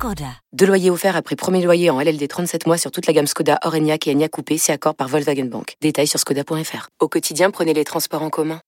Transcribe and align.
Skoda. 0.00 0.32
Deux 0.54 0.64
loyers 0.64 0.88
offerts 0.88 1.14
après 1.14 1.36
premier 1.36 1.62
loyer 1.62 1.90
en 1.90 2.00
LLD 2.00 2.26
37 2.26 2.66
mois 2.66 2.78
sur 2.78 2.90
toute 2.90 3.06
la 3.06 3.12
gamme 3.12 3.26
Skoda, 3.26 3.58
Orenia 3.64 3.96
et 4.06 4.10
Enya 4.10 4.30
Coupé, 4.30 4.56
c'est 4.56 4.72
accord 4.72 4.94
par 4.94 5.08
Volkswagen 5.08 5.44
Bank. 5.44 5.74
Détails 5.82 6.06
sur 6.06 6.18
skoda.fr. 6.18 6.88
Au 7.00 7.08
quotidien, 7.08 7.50
prenez 7.50 7.74
les 7.74 7.84
transports 7.84 8.22
en 8.22 8.30
commun. 8.30 8.60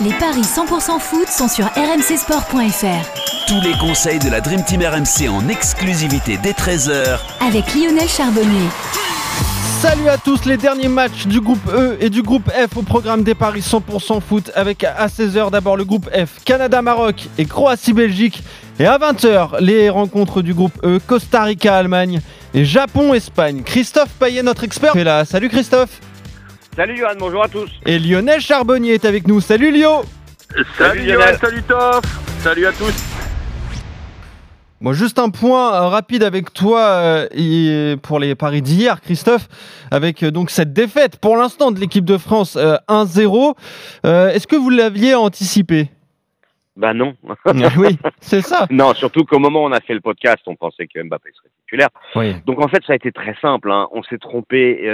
Les 0.00 0.12
paris 0.14 0.42
100% 0.42 0.98
foot 0.98 1.28
sont 1.28 1.46
sur 1.46 1.66
rmcsport.fr. 1.66 3.46
Tous 3.46 3.60
les 3.60 3.78
conseils 3.78 4.18
de 4.18 4.30
la 4.30 4.40
Dream 4.40 4.64
Team 4.64 4.82
RMC 4.82 5.28
en 5.28 5.46
exclusivité 5.48 6.38
dès 6.42 6.52
13h 6.52 7.20
Avec 7.46 7.72
Lionel 7.76 8.08
Charbonnier. 8.08 8.68
Salut 9.84 10.08
à 10.08 10.16
tous, 10.16 10.46
les 10.46 10.56
derniers 10.56 10.88
matchs 10.88 11.26
du 11.26 11.42
groupe 11.42 11.60
E 11.70 11.98
et 12.00 12.08
du 12.08 12.22
groupe 12.22 12.50
F 12.50 12.78
au 12.78 12.82
programme 12.82 13.22
des 13.22 13.34
paris 13.34 13.60
100% 13.60 14.22
foot 14.22 14.50
avec 14.54 14.82
à 14.82 15.08
16h 15.08 15.50
d'abord 15.50 15.76
le 15.76 15.84
groupe 15.84 16.08
F, 16.08 16.42
Canada-Maroc 16.42 17.28
et 17.36 17.44
Croatie-Belgique. 17.44 18.42
Et 18.78 18.86
à 18.86 18.96
20h, 18.96 19.60
les 19.60 19.90
rencontres 19.90 20.40
du 20.40 20.54
groupe 20.54 20.72
E, 20.84 20.98
Costa 21.06 21.42
Rica-Allemagne 21.42 22.22
et 22.54 22.64
Japon-Espagne. 22.64 23.62
Christophe 23.62 24.08
Payet, 24.18 24.42
notre 24.42 24.64
expert, 24.64 24.96
est 24.96 25.04
là. 25.04 25.26
Salut 25.26 25.50
Christophe. 25.50 26.00
Salut 26.74 26.96
Johan, 26.96 27.16
bonjour 27.18 27.44
à 27.44 27.48
tous. 27.48 27.68
Et 27.84 27.98
Lionel 27.98 28.40
Charbonnier 28.40 28.94
est 28.94 29.04
avec 29.04 29.28
nous. 29.28 29.42
Salut 29.42 29.70
Lio. 29.70 30.02
Salut, 30.50 30.66
salut 30.78 31.04
Lionel, 31.04 31.38
salut 31.38 31.62
Toff. 31.62 32.04
Salut 32.42 32.66
à 32.66 32.72
tous. 32.72 33.13
Bon, 34.84 34.92
juste 34.92 35.18
un 35.18 35.30
point 35.30 35.72
euh, 35.72 35.88
rapide 35.88 36.22
avec 36.22 36.52
toi 36.52 36.80
euh, 37.32 37.96
pour 37.96 38.18
les 38.18 38.34
paris 38.34 38.60
d'hier, 38.60 39.00
Christophe, 39.00 39.48
avec 39.90 40.22
euh, 40.22 40.30
donc 40.30 40.50
cette 40.50 40.74
défaite 40.74 41.18
pour 41.18 41.38
l'instant 41.38 41.72
de 41.72 41.80
l'équipe 41.80 42.04
de 42.04 42.18
France 42.18 42.58
1-0. 42.58 43.54
Est-ce 44.04 44.46
que 44.46 44.56
vous 44.56 44.68
l'aviez 44.68 45.14
anticipé? 45.14 45.88
Bah 46.76 46.92
non. 46.92 47.14
Ah 47.46 47.52
oui, 47.78 47.96
c'est 48.20 48.42
ça. 48.42 48.66
Non, 48.68 48.92
surtout 48.92 49.24
qu'au 49.24 49.38
moment 49.38 49.62
où 49.62 49.68
on 49.68 49.72
a 49.72 49.80
fait 49.80 49.94
le 49.94 50.02
podcast, 50.02 50.42
on 50.46 50.54
pensait 50.54 50.86
que 50.86 51.02
Mbappé 51.02 51.30
serait 51.34 51.48
titulaire. 51.62 51.88
Oui. 52.14 52.34
Donc 52.44 52.62
en 52.62 52.68
fait, 52.68 52.84
ça 52.86 52.92
a 52.92 52.96
été 52.96 53.10
très 53.10 53.36
simple. 53.40 53.72
Hein. 53.72 53.88
On 53.92 54.02
s'est 54.02 54.18
trompé 54.18 54.86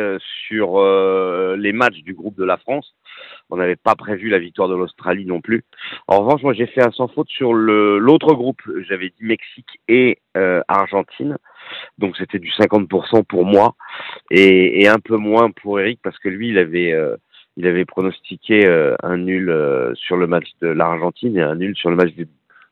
sur 0.47 0.81
les 1.57 1.73
matchs 1.73 1.99
du 2.05 2.15
groupe 2.15 2.39
de 2.39 2.45
la 2.45 2.59
France. 2.59 2.95
On 3.51 3.57
n'avait 3.57 3.77
pas 3.77 3.95
prévu 3.95 4.29
la 4.29 4.39
victoire 4.39 4.69
de 4.69 4.77
l'Australie 4.77 5.27
non 5.27 5.41
plus. 5.41 5.65
En 6.07 6.21
revanche, 6.21 6.43
moi 6.43 6.53
j'ai 6.53 6.67
fait 6.67 6.83
un 6.83 6.91
sans 6.93 7.09
faute 7.09 7.29
sur 7.29 7.53
l'autre 7.53 8.35
groupe. 8.35 8.61
J'avais 8.89 9.09
dit 9.09 9.25
Mexique 9.25 9.81
et 9.89 10.19
euh, 10.37 10.63
Argentine. 10.69 11.37
Donc 11.99 12.17
c'était 12.17 12.39
du 12.39 12.51
50% 12.51 13.25
pour 13.25 13.45
moi 13.45 13.75
et, 14.31 14.89
un 14.89 14.99
peu 14.99 15.17
moins 15.17 15.51
pour 15.51 15.81
Eric 15.81 16.01
parce 16.03 16.19
que 16.19 16.29
lui 16.29 16.49
il 16.49 16.59
avait 16.59 16.93
euh, 16.93 17.17
il 17.57 17.67
avait 17.67 17.85
pronostiqué 17.85 18.67
euh, 18.67 18.95
un 19.03 19.19
nul 19.19 19.55
sur 19.95 20.17
le 20.17 20.27
match 20.27 20.49
de 20.61 20.69
l'Argentine 20.69 21.37
et 21.37 21.43
un 21.43 21.55
nul 21.57 21.77
sur 21.77 21.91
le 21.91 21.97
match 21.97 22.13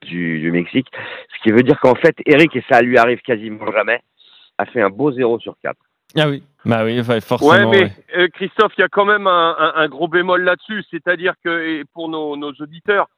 du 0.03 0.51
Mexique. 0.53 0.89
Ce 1.35 1.43
qui 1.43 1.51
veut 1.51 1.63
dire 1.63 1.79
qu'en 1.81 1.95
fait 1.95 2.17
Eric 2.27 2.55
et 2.57 2.65
ça 2.71 2.83
lui 2.83 2.99
arrive 2.99 3.21
quasiment 3.21 3.71
jamais 3.73 4.01
a 4.59 4.67
fait 4.67 4.83
un 4.83 4.91
beau 4.91 5.13
0 5.13 5.39
sur 5.39 5.57
4. 5.63 5.77
Ah 6.17 6.29
oui, 6.29 6.43
bah 6.65 6.85
oui, 6.85 7.03
forcément. 7.21 7.51
Ouais, 7.51 7.67
mais 7.67 7.93
euh, 8.17 8.29
Christophe, 8.29 8.73
il 8.79 8.81
y 8.81 8.85
a 8.85 8.89
quand 8.89 9.05
même 9.05 9.27
un, 9.27 9.57
un, 9.59 9.73
un 9.77 9.89
gros 9.89 10.09
bémol 10.09 10.43
là-dessus, 10.43 10.85
c'est-à-dire 10.91 11.35
que 11.45 11.83
pour 11.93 12.09
nos, 12.09 12.37
nos 12.37 12.53
auditeurs 12.53 13.09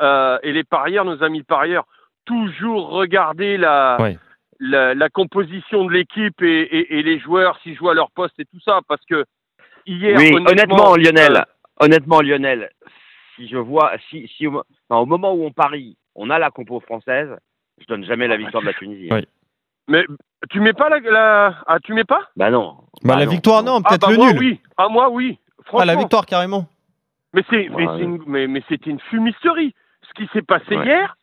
euh, 0.00 0.38
et 0.42 0.52
les 0.52 0.64
parieurs, 0.64 1.04
nos 1.04 1.22
amis 1.22 1.42
parieurs, 1.42 1.86
toujours 2.24 2.90
regarder 2.90 3.56
la, 3.56 3.96
ouais. 4.00 4.18
la, 4.58 4.94
la, 4.94 5.08
composition 5.08 5.84
de 5.84 5.92
l'équipe 5.92 6.42
et, 6.42 6.60
et, 6.62 6.98
et, 6.98 7.02
les 7.02 7.18
joueurs 7.18 7.58
s'ils 7.62 7.76
jouent 7.76 7.90
à 7.90 7.94
leur 7.94 8.10
poste 8.10 8.38
et 8.38 8.44
tout 8.44 8.60
ça, 8.60 8.80
parce 8.88 9.04
que 9.06 9.24
hier, 9.86 10.16
oui, 10.18 10.32
honnêtement, 10.34 10.90
honnêtement 10.90 10.96
Lionel, 10.96 11.36
euh, 11.36 11.42
honnêtement 11.80 12.20
Lionel, 12.20 12.70
si 13.36 13.48
je 13.48 13.56
vois, 13.56 13.92
si, 14.10 14.28
si 14.36 14.46
au, 14.46 14.62
enfin, 14.88 15.00
au 15.00 15.06
moment 15.06 15.32
où 15.34 15.44
on 15.44 15.52
parie, 15.52 15.96
on 16.14 16.30
a 16.30 16.38
la 16.38 16.50
compo 16.50 16.80
française, 16.80 17.30
je 17.78 17.86
donne 17.86 18.04
jamais 18.04 18.28
la 18.28 18.36
victoire 18.36 18.62
de 18.62 18.68
la 18.68 18.74
Tunisie. 18.74 19.08
Oui. 19.10 19.26
Mais 19.88 20.04
tu 20.50 20.60
mets 20.60 20.72
pas 20.72 20.88
la, 20.88 20.98
la... 21.00 21.54
ah 21.66 21.78
tu 21.82 21.92
mets 21.94 22.04
pas? 22.04 22.20
Bah 22.36 22.50
non. 22.50 22.76
Bah, 23.02 23.14
bah 23.14 23.16
la 23.18 23.24
non. 23.26 23.30
victoire 23.30 23.62
non, 23.62 23.82
peut-être 23.82 24.04
ah, 24.04 24.06
bah 24.08 24.12
le 24.12 24.16
moi, 24.18 24.32
nul. 24.32 24.38
Oui, 24.40 24.60
ah 24.76 24.88
moi 24.88 25.10
oui. 25.10 25.38
Franchement. 25.64 25.78
Ah 25.80 25.84
la 25.84 25.96
victoire 25.96 26.26
carrément. 26.26 26.66
Mais 27.32 27.42
c'est 27.50 27.68
mais 27.70 27.86
Ouais, 27.86 27.96
c'est 27.98 28.04
une 28.04 28.22
mais, 28.26 28.46
mais 28.46 28.62
c'était 28.68 28.90
une 28.90 29.00
fumisterie. 29.00 29.74
Ce 30.08 30.12
qui 30.14 30.28
s'est 30.32 30.42
passé 30.42 30.76
Ouais. 30.76 30.84
hier, 30.86 31.16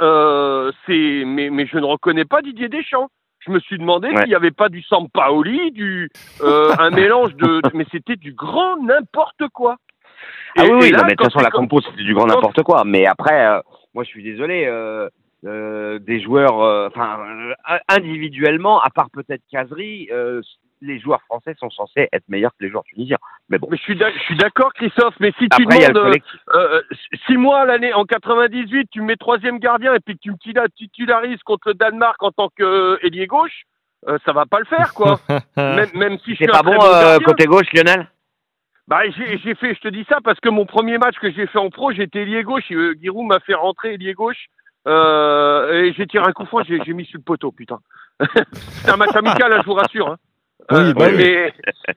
euh, 0.00 0.70
c'est 0.86 1.24
mais 1.26 1.50
mais 1.50 1.66
je 1.66 1.78
ne 1.78 1.84
reconnais 1.84 2.24
pas 2.24 2.42
Didier 2.42 2.68
Deschamps. 2.68 3.08
Je 3.40 3.50
me 3.52 3.60
suis 3.60 3.78
demandé 3.78 4.08
Ouais. 4.08 4.18
s'il 4.20 4.28
n'y 4.28 4.34
avait 4.34 4.50
pas 4.50 4.68
du 4.68 4.82
Sampaoli, 4.82 5.70
du 5.72 6.10
euh, 6.42 6.74
un 6.78 6.90
mélange 6.90 7.34
de, 7.36 7.60
de- 7.60 7.70
mais 7.74 7.86
c'était 7.92 8.16
du 8.16 8.32
grand 8.32 8.76
n'importe 8.82 9.48
quoi. 9.52 9.76
Ah 10.58 10.64
Et- 10.64 10.70
oui, 10.70 10.78
oui, 10.80 10.86
et 10.88 10.90
là, 10.90 10.98
non, 10.98 11.04
mais 11.04 11.12
de 11.12 11.16
quand 11.16 11.24
toute 11.24 11.32
façon, 11.34 11.38
c'est 11.40 11.44
la 11.44 11.50
comme- 11.50 11.68
compo, 11.68 11.80
c'était 11.82 12.02
du 12.02 12.14
grand 12.14 12.26
quand- 12.26 12.34
n'importe 12.34 12.62
quoi. 12.62 12.82
Mais 12.84 13.06
après, 13.06 13.46
euh, 13.46 13.60
moi, 13.94 14.02
je 14.04 14.08
suis 14.08 14.22
désolé, 14.22 14.64
euh, 14.66 15.08
euh, 15.46 15.98
des 15.98 16.20
joueurs, 16.20 16.60
euh, 16.60 16.88
enfin, 16.88 17.18
euh, 17.20 17.78
individuellement, 17.88 18.80
à 18.80 18.90
part 18.90 19.10
peut-être 19.10 19.42
Casery, 19.50 20.08
les 20.82 21.00
joueurs 21.00 21.22
français 21.22 21.54
sont 21.58 21.70
censés 21.70 22.06
être 22.12 22.28
meilleurs 22.28 22.50
que 22.50 22.62
les 22.64 22.68
joueurs 22.70 22.84
tunisiens. 22.84 23.16
Mais 23.48 23.58
bon, 23.58 23.68
Mais 23.70 23.78
je 23.78 23.82
suis 23.82 23.96
d'ac- 23.96 24.12
je 24.14 24.22
suis 24.24 24.36
d'accord, 24.36 24.72
Christophe. 24.74 25.14
Mais 25.20 25.32
si 25.38 25.48
tu 25.48 25.62
après, 25.62 25.78
demandes, 25.78 26.02
collectif. 26.02 26.40
euh, 26.54 26.80
euh, 26.80 26.82
si 27.26 27.36
moi 27.38 27.64
l'année 27.64 27.94
en 27.94 28.04
98, 28.04 28.88
tu 28.90 29.00
me 29.00 29.06
mets 29.06 29.16
troisième 29.16 29.58
gardien 29.58 29.94
et 29.94 30.00
puis 30.00 30.16
que 30.16 30.20
tu 30.20 30.30
me 30.30 30.68
titularises 30.68 31.42
contre 31.44 31.68
le 31.68 31.74
Danemark 31.74 32.22
en 32.22 32.30
tant 32.30 32.50
qu'ailier 32.50 33.26
gauche, 33.26 33.62
ça 34.26 34.32
va 34.32 34.44
pas 34.46 34.58
le 34.60 34.66
faire, 34.66 34.92
quoi. 34.94 35.18
même, 35.56 35.88
même 35.94 36.18
si 36.18 36.32
je 36.32 36.36
suis 36.36 36.46
pas 36.46 36.62
bon, 36.62 36.76
côté 37.24 37.46
gauche, 37.46 37.72
Lionel? 37.72 38.08
Bah, 38.86 39.00
j'ai 39.10 39.54
fait, 39.56 39.74
je 39.74 39.80
te 39.80 39.88
dis 39.88 40.04
ça 40.08 40.18
parce 40.22 40.38
que 40.38 40.48
mon 40.48 40.64
premier 40.64 40.98
match 40.98 41.16
que 41.16 41.30
j'ai 41.32 41.46
fait 41.48 41.58
en 41.58 41.70
pro, 41.70 41.90
j'étais 41.90 42.20
ailier 42.20 42.44
gauche. 42.44 42.70
Et, 42.70 42.74
euh, 42.74 42.94
Giroud 43.00 43.26
m'a 43.26 43.40
fait 43.40 43.54
rentrer 43.54 43.94
ailier 43.94 44.12
gauche. 44.12 44.46
Euh, 44.86 45.72
et 45.72 45.92
j'ai 45.94 46.06
tiré 46.06 46.24
un 46.26 46.32
coup 46.32 46.46
franc, 46.46 46.62
j'ai 46.62 46.78
j'ai 46.84 46.92
mis 46.92 47.04
sur 47.04 47.18
le 47.18 47.24
poteau, 47.24 47.52
putain. 47.52 47.78
C'est 48.20 48.90
un 48.90 48.96
match 48.96 49.14
amical, 49.14 49.52
hein, 49.52 49.60
je 49.62 49.66
vous 49.66 49.74
rassure. 49.74 50.08
Hein. 50.08 50.16
Oui, 50.70 50.94
bah 50.94 51.06
oui. 51.08 51.16
mais, 51.16 51.52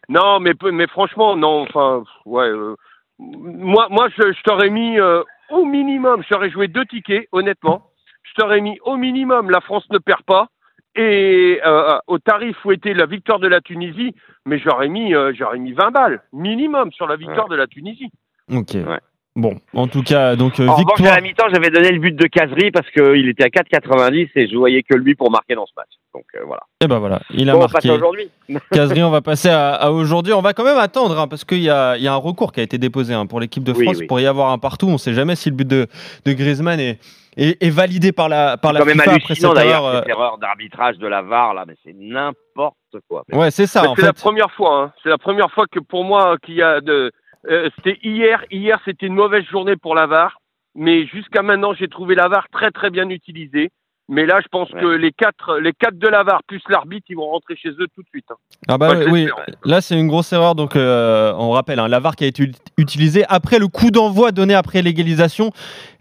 non, 0.10 0.40
mais, 0.40 0.88
franchement, 0.88 1.36
non, 1.36 1.62
enfin, 1.62 2.04
ouais. 2.26 2.48
euh, 2.50 2.76
moi, 3.20 3.88
moi, 3.90 4.10
je, 4.10 4.32
je 4.32 4.42
t'aurais 4.44 4.70
mis 4.70 5.00
euh, 5.00 5.24
au 5.50 5.66
minimum, 5.66 6.24
je 6.24 6.30
t'aurais 6.30 6.50
joué 6.50 6.68
deux 6.68 6.86
tickets, 6.86 7.28
honnêtement. 7.32 7.90
Je 8.24 8.34
t'aurais 8.36 8.62
mis 8.62 8.78
au 8.84 8.96
minimum, 8.98 9.50
la 9.50 9.62
France 9.62 9.86
ne 9.92 9.98
perd 9.98 10.22
pas. 10.24 10.50
Et 10.96 11.62
euh, 11.66 11.98
au 12.08 12.20
tarif 12.20 12.58
où 12.66 12.72
était 12.72 12.94
la 12.94 13.06
victoire 13.06 13.40
de 13.40 13.48
la 13.48 13.62
Tunisie, 13.62 14.16
mais 14.46 14.60
j'aurais 14.60 14.90
mis, 14.90 15.14
euh, 15.14 15.32
j'aurais 15.34 15.60
mis 15.60 15.74
20 15.74 15.92
balles 15.92 16.22
minimum 16.34 16.92
sur 16.92 17.08
la 17.08 17.16
victoire 17.16 17.48
de 17.48 17.56
la 17.56 17.68
Tunisie. 17.68 18.12
Ok. 18.52 18.74
Ouais. 18.74 19.00
Bon, 19.40 19.56
en 19.74 19.88
tout 19.88 20.04
cas, 20.04 20.36
donc 20.36 20.60
euh, 20.60 20.68
En 20.68 20.76
revanche, 20.76 20.86
à 20.86 20.96
victoire. 20.96 21.16
la 21.16 21.22
mi-temps, 21.22 21.46
j'avais 21.54 21.70
donné 21.70 21.92
le 21.92 22.00
but 22.00 22.16
de 22.16 22.28
Casery 22.28 22.72
parce 22.72 22.90
qu'il 22.92 23.28
était 23.30 23.44
à 23.46 23.48
4,90 23.48 24.30
et 24.36 24.48
je 24.50 24.56
voyais 24.58 24.84
que 24.84 24.96
lui 24.96 25.16
pour 25.16 25.32
marquer 25.32 25.56
dans 25.56 25.66
ce 25.66 25.72
match. 25.78 25.90
Donc 26.14 26.26
euh, 26.36 26.40
voilà. 26.46 26.62
Et 26.82 26.88
ben 26.88 27.00
voilà, 27.00 27.22
il 27.32 27.50
a 27.50 27.54
Bon, 27.54 27.60
marqué. 27.60 27.90
aujourd'hui. 27.90 28.30
Casery, 28.72 29.02
on 29.04 29.12
va 29.12 29.22
passer 29.22 29.50
à, 29.50 29.74
à 29.76 29.92
aujourd'hui. 29.92 30.34
On 30.34 30.42
va 30.42 30.54
quand 30.54 30.64
même 30.66 30.78
attendre 30.78 31.18
hein, 31.20 31.28
parce 31.28 31.46
qu'il 31.46 31.62
y 31.62 31.70
a, 31.70 31.96
il 31.98 32.04
y 32.04 32.08
a 32.08 32.14
un 32.14 32.18
recours 32.18 32.52
qui 32.52 32.60
a 32.60 32.64
été 32.64 32.78
déposé 32.78 33.14
hein, 33.14 33.26
pour 33.28 33.40
l'équipe 33.40 33.64
de 33.64 33.72
Oui, 33.72 33.86
France 33.86 33.98
oui. 34.00 34.08
pour 34.08 34.20
y 34.20 34.26
avoir 34.26 34.52
un 34.52 34.58
partout. 34.58 34.88
On 34.88 34.94
ne 34.94 34.98
sait 34.98 35.14
jamais 35.14 35.36
si 35.36 35.50
le 35.50 35.56
but 35.56 35.68
de, 35.68 35.88
de 36.26 36.34
Griezmann 36.34 36.80
est, 36.80 37.00
est, 37.38 37.64
est 37.64 37.70
validé 37.70 38.12
par 38.12 38.28
la, 38.28 38.58
par 38.58 38.74
la 38.74 38.80
quand 38.82 38.86
même 38.88 39.00
FIFA 39.00 39.12
après 39.12 39.26
hallucinant 39.30 39.56
cette 39.56 39.66
erreur. 39.66 39.86
euh, 39.86 40.00
cette 40.00 40.10
erreur 40.10 40.38
d'arbitrage 40.40 40.98
de 40.98 41.08
la 41.08 41.22
VAR 41.22 41.54
là, 41.54 41.64
mais 41.68 41.76
c'est 41.86 41.96
n'importe 41.98 42.76
quoi. 43.08 43.24
Ouais, 43.32 43.52
c'est 43.52 43.68
ça. 43.68 43.84
C'est 43.96 44.02
la 44.06 44.14
première 44.14 44.52
fois. 44.52 44.82
Hein. 44.82 44.92
C'est 45.04 45.10
la 45.10 45.18
première 45.18 45.52
fois 45.52 45.66
que 45.72 45.80
pour 45.80 46.04
moi 46.04 46.36
qu'il 46.44 46.56
y 46.56 46.62
a 46.64 46.82
de. 46.82 47.12
Euh, 47.50 47.70
c'était 47.76 48.00
hier. 48.04 48.44
Hier, 48.52 48.80
c'était 48.86 49.06
une 49.08 49.16
mauvaise 49.16 49.46
journée 49.46 49.76
pour 49.76 49.96
la 49.96 50.08
VAR. 50.08 50.40
Mais 50.76 51.06
jusqu'à 51.08 51.42
maintenant, 51.42 51.74
j'ai 51.74 51.88
trouvé 51.88 52.16
la 52.16 52.28
VAR 52.28 52.48
très 52.52 52.72
très 52.72 52.90
bien 52.90 53.10
utilisée. 53.10 53.70
Mais 54.12 54.26
là, 54.26 54.40
je 54.42 54.48
pense 54.48 54.72
Ouais. 54.72 54.82
que 54.82 54.88
les 54.88 55.12
quatre, 55.12 55.60
les 55.60 55.72
quatre 55.72 56.00
de 56.00 56.08
la 56.08 56.24
VAR 56.24 56.42
plus 56.48 56.62
l'arbitre, 56.68 57.06
ils 57.10 57.16
vont 57.16 57.28
rentrer 57.30 57.56
chez 57.56 57.70
eux 57.70 57.88
tout 57.94 58.02
de 58.02 58.08
suite. 58.10 58.26
hein. 58.32 58.36
ah 58.68 58.78
bah, 58.80 58.94
oui, 59.12 59.30
là 59.66 59.82
c'est 59.82 60.00
une 60.00 60.08
grosse 60.08 60.34
erreur. 60.34 60.56
Donc 60.56 60.76
euh, 60.76 61.32
on 61.38 61.52
rappelle, 61.52 61.78
hein, 61.80 61.88
la 61.88 62.00
VAR 62.00 62.16
qui 62.16 62.24
a 62.24 62.28
été 62.28 62.42
ut- 62.44 62.56
utilisée 62.78 63.24
après 63.30 63.60
le 63.60 63.68
coup 63.68 63.92
d'envoi 63.92 64.32
donné 64.32 64.56
après 64.56 64.82
l'égalisation. 64.82 65.52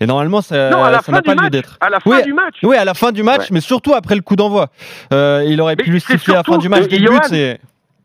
Et 0.00 0.06
normalement, 0.06 0.40
ça 0.40 0.70
n'a 0.70 1.22
pas 1.22 1.34
lieu 1.34 1.50
d'être. 1.50 1.76
À 1.82 1.90
la 1.90 2.00
fin 2.00 2.10
Oui, 2.10 2.22
du 2.22 2.32
match. 2.32 2.54
Oui, 2.62 2.76
à 2.76 2.84
la 2.86 2.94
fin 2.94 3.12
du 3.12 3.22
match, 3.22 3.40
Ouais. 3.42 3.46
mais 3.52 3.60
surtout 3.60 3.92
après 3.94 4.14
le 4.14 4.22
coup 4.22 4.36
d'envoi. 4.36 4.68
Euh, 5.12 5.44
il 5.46 5.60
aurait 5.60 5.76
Mais 5.76 5.84
pu 5.84 6.00
siffler 6.00 6.32
à 6.32 6.38
la 6.38 6.44
fin 6.44 6.56
du 6.56 6.70
match 6.70 6.84
euh, 6.84 6.88
dès 6.88 6.98
le 6.98 7.06
Johan, 7.08 7.18
but. 7.18 7.24
C'est... 7.28 7.60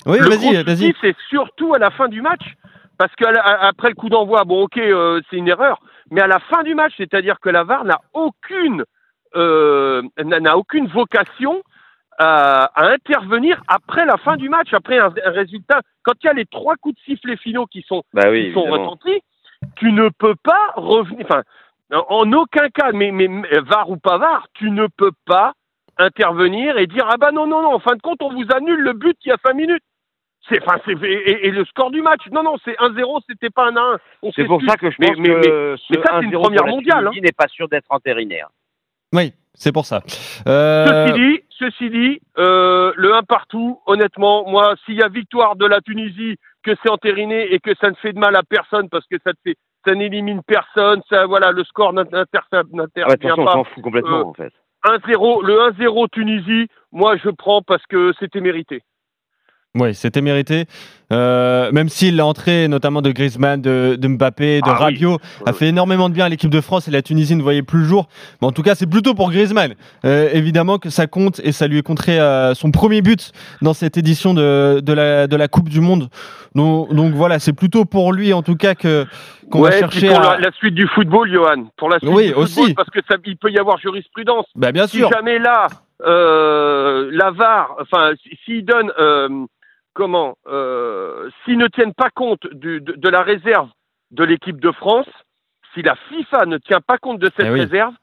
Oui, 0.06 0.18
vas-y, 0.19 0.63
vas-y. 0.63 0.94
c'est 1.00 1.15
surtout 1.29 1.74
à 1.75 1.79
la 1.79 1.89
fin 1.91 2.09
du 2.09 2.21
match. 2.21 2.41
Parce 3.03 3.13
qu'après 3.15 3.89
le 3.89 3.95
coup 3.95 4.07
d'envoi, 4.07 4.45
bon, 4.45 4.63
ok, 4.63 4.77
euh, 4.77 5.19
c'est 5.29 5.35
une 5.35 5.50
erreur. 5.50 5.81
Mais 6.09 6.21
à 6.21 6.27
la 6.27 6.39
fin 6.39 6.63
du 6.63 6.73
match, 6.73 6.94
c'est-à-dire 6.95 7.38
que 7.41 7.50
la 7.50 7.65
VAR 7.65 7.83
n'a 7.83 8.00
aucune, 8.13 8.85
euh, 9.35 10.01
n'a 10.23 10.55
aucune 10.57 10.88
vocation 10.88 11.61
à, 12.17 12.63
à 12.75 12.88
intervenir 12.94 13.61
après 13.67 14.05
la 14.05 14.15
fin 14.15 14.38
du 14.38 14.47
match, 14.47 14.73
après 14.73 15.00
un, 15.00 15.13
un 15.25 15.31
résultat. 15.31 15.81
Quand 16.03 16.13
il 16.23 16.27
y 16.27 16.29
a 16.29 16.33
les 16.33 16.45
trois 16.45 16.75
coups 16.77 16.95
de 16.95 17.01
sifflet 17.01 17.35
finaux 17.35 17.65
qui 17.65 17.81
sont, 17.81 18.03
Bah 18.13 18.29
oui, 18.29 18.47
qui 18.47 18.53
sont 18.53 18.61
évidemment. 18.61 18.91
retentis, 18.91 19.21
tu 19.75 19.91
ne 19.91 20.07
peux 20.07 20.35
pas 20.41 20.71
revenir. 20.77 21.25
Enfin, 21.29 21.44
en 22.07 22.31
aucun 22.31 22.69
cas, 22.69 22.94
mais, 22.94 23.11
mais 23.11 23.27
VAR 23.65 23.89
ou 23.89 23.97
pas 23.97 24.17
VAR, 24.17 24.47
tu 24.53 24.71
ne 24.71 24.88
peux 24.88 25.11
pas 25.25 25.51
intervenir 25.97 26.77
et 26.77 26.88
dire 26.88 27.05
ah 27.09 27.17
bah 27.17 27.31
non 27.33 27.47
non 27.47 27.61
non 27.63 27.73
en 27.75 27.79
fin 27.79 27.95
de 27.95 28.01
compte 28.01 28.21
on 28.23 28.33
vous 28.33 28.47
annule 28.55 28.79
le 28.79 28.94
but 28.94 29.15
il 29.25 29.29
y 29.29 29.31
a 29.31 29.38
cinq 29.45 29.53
minutes 29.53 29.83
c'est 30.49 30.61
enfin 30.61 30.79
c'est 30.85 30.93
et, 31.03 31.47
et, 31.47 31.51
le 31.51 31.65
score 31.65 31.91
du 31.91 32.01
match. 32.01 32.21
Non 32.31 32.43
non 32.43 32.55
c'est 32.63 32.77
1-0 32.77 33.21
c'était 33.29 33.49
pas 33.49 33.69
un 33.69 33.77
1 33.77 34.31
c'est 34.35 34.45
pour 34.45 34.61
ça 34.67 34.75
que 34.75 34.89
je 34.89 34.97
pense 34.97 35.17
mais, 35.17 35.29
que 35.29 35.37
mais, 35.37 35.77
ce 35.77 36.01
ça 36.01 36.19
c'est 36.19 36.25
une 36.25 36.31
première 36.31 36.65
mondiale 36.65 37.07
hein. 37.07 37.11
n'est 37.21 37.31
pas 37.31 37.47
sûr 37.47 37.67
d'être 37.67 37.91
intérinaire 37.91 38.49
oui 39.13 39.33
c'est 39.55 39.71
pour 39.71 39.85
ça. 39.85 40.01
Euh... 40.47 41.07
ceci 41.07 41.19
dit 41.19 41.41
ceci 41.59 41.89
dit 41.89 42.21
euh, 42.37 42.91
le 42.95 43.13
1 43.13 43.23
partout 43.23 43.79
honnêtement 43.85 44.49
moi 44.49 44.75
s'il 44.85 44.95
y 44.95 45.03
a 45.03 45.09
victoire 45.09 45.55
de 45.55 45.65
la 45.65 45.81
Tunisie 45.81 46.37
que 46.63 46.71
c'est 46.81 46.89
entériné 46.89 47.53
et 47.53 47.59
que 47.59 47.71
ça 47.79 47.89
ne 47.89 47.95
fait 47.95 48.13
de 48.13 48.19
mal 48.19 48.35
à 48.35 48.43
personne 48.43 48.89
parce 48.89 49.05
que 49.07 49.17
ça 49.23 49.33
te 49.33 49.39
fait 49.43 49.55
ça 49.85 49.95
n'élimine 49.95 50.41
personne 50.43 51.01
ça 51.09 51.25
voilà 51.25 51.51
le 51.51 51.63
score 51.63 51.93
n'intervient 51.93 53.07
ouais, 53.07 53.17
pas. 53.17 53.35
on 53.37 53.47
s'en 53.47 53.63
fout 53.63 53.83
complètement 53.83 54.19
euh, 54.19 54.23
en 54.23 54.33
fait. 54.33 54.53
1-0, 54.85 55.45
le 55.45 55.53
1-0 55.71 56.09
Tunisie, 56.11 56.67
moi 56.91 57.15
je 57.17 57.29
prends 57.29 57.61
parce 57.61 57.85
que 57.85 58.13
c'était 58.19 58.41
mérité. 58.41 58.83
Oui, 59.75 59.95
c'était 59.95 60.21
mérité. 60.21 60.65
Euh, 61.11 61.71
même 61.71 61.89
si 61.89 62.11
l'entrée, 62.11 62.67
notamment 62.67 63.01
de 63.01 63.11
Griezmann, 63.11 63.59
de, 63.59 63.95
de 63.99 64.07
Mbappé, 64.07 64.61
de 64.61 64.69
Ah 64.69 64.73
Rabiot, 64.75 65.13
oui. 65.19 65.43
a 65.47 65.53
fait 65.53 65.67
énormément 65.69 66.09
de 66.09 66.13
bien 66.13 66.25
à 66.25 66.29
l'équipe 66.29 66.49
de 66.51 66.61
France 66.61 66.87
et 66.87 66.91
la 66.91 67.01
Tunisie 67.01 67.35
ne 67.35 67.41
voyait 67.41 67.63
plus 67.63 67.79
le 67.79 67.85
jour. 67.85 68.07
Mais 68.41 68.47
en 68.47 68.51
tout 68.51 68.61
cas, 68.61 68.75
c'est 68.75 68.85
plutôt 68.85 69.15
pour 69.15 69.31
Griezmann. 69.31 69.73
Euh, 70.05 70.29
évidemment 70.31 70.77
que 70.77 70.91
ça 70.91 71.07
compte 71.07 71.39
et 71.43 71.51
ça 71.51 71.67
lui 71.67 71.79
est 71.79 71.83
contré 71.83 72.19
euh, 72.19 72.53
son 72.53 72.69
premier 72.69 73.01
but 73.01 73.31
dans 73.63 73.73
cette 73.73 73.97
édition 73.97 74.35
de, 74.35 74.79
de, 74.79 74.93
la, 74.93 75.25
de 75.25 75.35
la 75.35 75.47
Coupe 75.47 75.69
du 75.69 75.81
Monde. 75.81 76.09
Donc, 76.53 76.93
donc 76.93 77.13
voilà, 77.15 77.39
c'est 77.39 77.53
plutôt 77.53 77.85
pour 77.85 78.13
lui 78.13 78.31
en 78.31 78.43
tout 78.43 78.55
cas 78.55 78.75
que 78.75 79.05
qu'on 79.49 79.61
ouais, 79.61 79.71
va 79.71 79.79
chercher 79.79 80.07
pour 80.09 80.19
à. 80.21 80.37
la, 80.37 80.39
la 80.39 80.51
suite 80.51 80.75
du 80.75 80.87
football, 80.87 81.31
Johan. 81.31 81.65
Pour 81.77 81.89
la 81.89 81.97
suite 81.97 82.11
Oui, 82.13 82.27
du 82.27 82.33
football, 82.33 82.43
aussi. 82.63 82.73
parce 82.75 82.89
que 82.91 82.99
ça, 83.09 83.15
il 83.25 83.37
peut 83.37 83.49
y 83.51 83.57
avoir 83.57 83.79
jurisprudence. 83.79 84.45
Bah, 84.55 84.71
bien 84.71 84.85
Si 84.85 84.97
sûr. 84.97 85.09
jamais 85.11 85.39
là, 85.39 85.67
euh, 86.05 87.09
la 87.11 87.31
VAR, 87.31 87.75
enfin, 87.81 88.11
s- 88.11 88.37
s'ils 88.45 88.65
donnent, 88.65 88.91
euh, 88.99 89.29
comment, 89.93 90.37
euh, 90.47 91.29
s'ils 91.43 91.57
ne 91.57 91.67
tiennent 91.67 91.93
pas 91.93 92.09
compte 92.09 92.45
du, 92.51 92.81
de, 92.81 92.93
de 92.93 93.09
la 93.09 93.21
réserve 93.23 93.69
de 94.11 94.23
l'équipe 94.23 94.59
de 94.59 94.71
France, 94.71 95.07
si 95.73 95.81
la 95.81 95.95
FIFA 96.09 96.45
ne 96.45 96.57
tient 96.57 96.81
pas 96.81 96.97
compte 96.97 97.19
de 97.19 97.31
cette 97.37 97.47
Eh 97.47 97.51
oui. 97.51 97.61
réserve, 97.61 97.93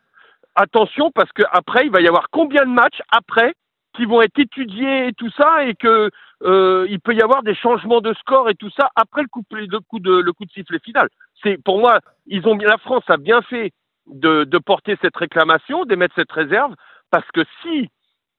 attention 0.56 1.10
parce 1.12 1.30
que 1.32 1.42
après, 1.52 1.86
il 1.86 1.92
va 1.92 2.00
y 2.00 2.08
avoir 2.08 2.28
combien 2.30 2.64
de 2.64 2.70
matchs 2.70 3.00
après 3.12 3.54
qui 3.94 4.04
vont 4.04 4.22
être 4.22 4.38
étudiés 4.38 5.08
et 5.08 5.12
tout 5.12 5.30
ça 5.36 5.64
et 5.64 5.74
que 5.74 6.10
euh, 6.42 6.86
il 6.88 7.00
peut 7.00 7.14
y 7.14 7.20
avoir 7.22 7.42
des 7.42 7.54
changements 7.54 8.00
de 8.00 8.14
score 8.14 8.48
et 8.48 8.54
tout 8.54 8.70
ça 8.70 8.88
après 8.96 9.22
le 9.22 9.28
coup, 9.28 9.42
le 9.50 9.78
coup 9.80 9.98
de 9.98 10.12
le 10.20 10.32
coup 10.32 10.44
de 10.44 10.50
sifflet 10.50 10.78
final. 10.78 11.08
C'est 11.42 11.62
pour 11.62 11.78
moi, 11.78 12.00
ils 12.26 12.46
ont 12.46 12.56
la 12.56 12.78
France 12.78 13.04
a 13.08 13.16
bien 13.16 13.42
fait 13.42 13.72
de, 14.06 14.44
de 14.44 14.58
porter 14.58 14.96
cette 15.02 15.16
réclamation, 15.16 15.84
d'émettre 15.84 16.14
cette 16.16 16.32
réserve 16.32 16.74
parce 17.10 17.28
que 17.32 17.42
si 17.62 17.90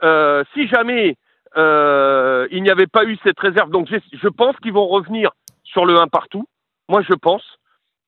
euh, 0.04 0.44
si 0.54 0.68
jamais 0.68 1.16
euh, 1.58 2.48
il 2.52 2.64
n'y 2.64 2.70
avait 2.70 2.88
pas 2.88 3.06
eu 3.06 3.18
cette 3.24 3.40
réserve, 3.40 3.72
donc 3.72 3.88
je 3.90 4.28
pense 4.30 4.56
qu'ils 4.58 4.74
vont 4.74 4.88
revenir 4.88 5.32
sur 5.64 5.86
le 5.86 5.98
1 5.98 6.08
partout. 6.08 6.46
Moi, 6.90 7.02
je 7.08 7.14
pense 7.14 7.44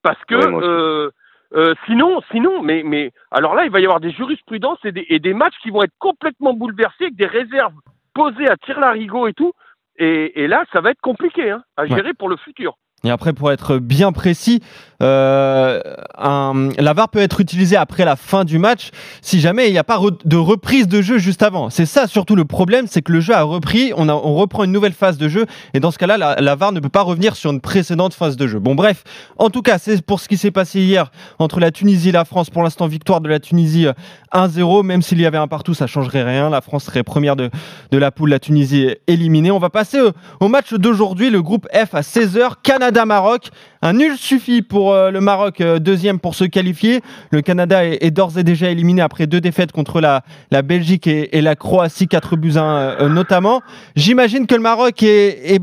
parce 0.01 0.23
que 0.25 0.35
Ouais, 0.35 0.65
euh, 0.65 1.09
euh, 1.55 1.73
sinon, 1.85 2.21
sinon, 2.31 2.61
mais 2.61 2.83
mais 2.83 3.11
alors 3.31 3.53
là, 3.53 3.65
il 3.65 3.71
va 3.71 3.79
y 3.79 3.85
avoir 3.85 3.99
des 3.99 4.11
jurisprudences 4.11 4.79
et 4.83 4.91
des, 4.91 5.05
et 5.09 5.19
des 5.19 5.33
matchs 5.33 5.57
qui 5.61 5.69
vont 5.69 5.83
être 5.83 5.93
complètement 5.99 6.53
bouleversés 6.53 7.05
avec 7.05 7.15
des 7.15 7.27
réserves 7.27 7.75
posées 8.13 8.49
à 8.49 8.57
tir 8.57 8.79
larigot 8.79 9.27
et 9.27 9.33
tout. 9.33 9.53
Et, 9.97 10.43
et 10.43 10.47
là, 10.47 10.65
ça 10.73 10.81
va 10.81 10.91
être 10.91 11.01
compliqué 11.01 11.51
hein, 11.51 11.63
à 11.77 11.85
gérer 11.85 12.13
pour 12.13 12.27
le 12.27 12.37
futur. 12.37 12.75
Et 13.03 13.11
après, 13.11 13.33
pour 13.33 13.51
être 13.51 13.77
bien 13.77 14.11
précis, 14.11 14.61
euh, 15.03 15.81
la 16.17 16.94
VAR 16.94 17.09
peut 17.09 17.19
être 17.19 17.41
utilisée 17.41 17.75
après 17.75 18.05
la 18.05 18.15
fin 18.15 18.45
du 18.45 18.57
match 18.57 18.89
si 19.21 19.39
jamais 19.39 19.67
il 19.67 19.71
n'y 19.71 19.77
a 19.77 19.83
pas 19.83 20.00
de 20.25 20.38
reprise 20.38 20.88
de 20.88 21.01
jeu 21.01 21.17
juste 21.17 21.44
avant. 21.44 21.69
C'est 21.69 21.85
ça 21.85 22.07
surtout 22.07 22.35
le 22.35 22.45
problème, 22.45 22.85
c'est 22.88 23.01
que 23.01 23.11
le 23.11 23.19
jeu 23.19 23.33
a 23.33 23.44
repris, 23.44 23.91
on, 23.95 24.05
reprend 24.33 24.63
une 24.63 24.71
nouvelle 24.71 24.94
phase 24.94 25.17
de 25.17 25.27
jeu, 25.27 25.45
et 25.73 25.79
dans 25.79 25.91
ce 25.91 25.97
cas-là, 25.97 26.17
la, 26.39 26.55
VAR 26.55 26.71
ne 26.71 26.79
peut 26.79 26.89
pas 26.89 27.01
revenir 27.01 27.35
sur 27.35 27.51
une 27.51 27.61
précédente 27.61 28.13
phase 28.13 28.38
de 28.38 28.47
jeu. 28.47 28.59
Bon, 28.59 28.75
bref, 28.75 29.03
en 29.38 29.50
tout 29.50 29.61
cas, 29.61 29.77
c'est 29.77 30.03
pour 30.05 30.19
ce 30.19 30.27
qui 30.27 30.38
s'est 30.38 30.51
passé 30.51 30.79
hier 30.79 31.11
entre 31.39 31.59
la 31.59 31.71
Tunisie 31.71 32.09
et 32.09 32.11
la 32.11 32.25
France. 32.25 32.50
Pour 32.50 32.63
l'instant, 32.63 32.88
victoire 32.88 33.21
de 33.21 33.29
la 33.29 33.39
Tunisie 33.39 33.88
euh, 33.88 33.94
1-0, 34.33 34.83
même 34.83 35.01
s'il 35.01 35.19
y 35.19 35.25
avait 35.25 35.38
un 35.38 35.47
partout, 35.47 35.73
ça 35.73 35.88
changerait 35.88 36.23
rien. 36.23 36.50
La 36.50 36.61
France 36.61 36.85
serait 36.85 37.03
première 37.03 37.35
de, 37.35 37.50
de 37.91 37.97
la 37.97 38.11
poule, 38.11 38.29
la 38.29 38.39
Tunisie 38.39 38.95
éliminée. 39.07 39.51
On 39.51 39.59
va 39.59 39.69
passer 39.69 40.01
au, 40.01 40.11
au 40.39 40.47
match 40.47 40.73
d'aujourd'hui, 40.73 41.29
le 41.29 41.41
groupe 41.41 41.67
F 41.73 41.94
à 41.94 42.01
16h, 42.01 42.53
Canada-Maroc. 42.63 43.50
Un 43.81 43.94
nul 43.94 44.17
suffit 44.17 44.61
pour 44.61 44.92
euh, 44.93 45.11
le 45.11 45.19
Maroc, 45.19 45.59
euh, 45.61 45.79
deuxième 45.79 46.19
pour 46.19 46.35
se 46.35 46.45
qualifier. 46.45 47.01
Le 47.31 47.41
Canada 47.41 47.85
est, 47.85 48.11
d'ores 48.11 48.37
et 48.37 48.43
déjà 48.43 48.69
éliminé 48.69 49.01
après 49.01 49.27
deux 49.27 49.41
défaites 49.41 49.71
contre 49.71 49.99
la, 49.99 50.21
Belgique 50.61 51.07
et, 51.07 51.41
la 51.41 51.55
Croatie, 51.55 52.07
4 52.07 52.35
buts 52.35 52.53
à 52.55 52.61
1 52.61 53.01
euh, 53.01 53.09
notamment. 53.09 53.61
J'imagine 53.95 54.47
que 54.47 54.55
le 54.55 54.61
Maroc 54.61 55.03
est 55.03 55.59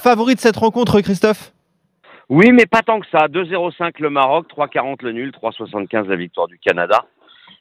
favori 0.00 0.34
de 0.34 0.40
cette 0.40 0.56
rencontre, 0.56 1.00
Christophe? 1.00 1.52
Oui, 2.30 2.52
mais 2.52 2.66
pas 2.66 2.82
tant 2.82 3.00
que 3.00 3.06
ça. 3.10 3.26
2-0-5 3.28 3.92
le 4.00 4.10
Maroc, 4.10 4.46
3-40 4.54 5.02
le 5.02 5.12
nul, 5.12 5.32
3-75 5.42 6.08
la 6.08 6.16
victoire 6.16 6.46
du 6.46 6.58
Canada. 6.58 7.04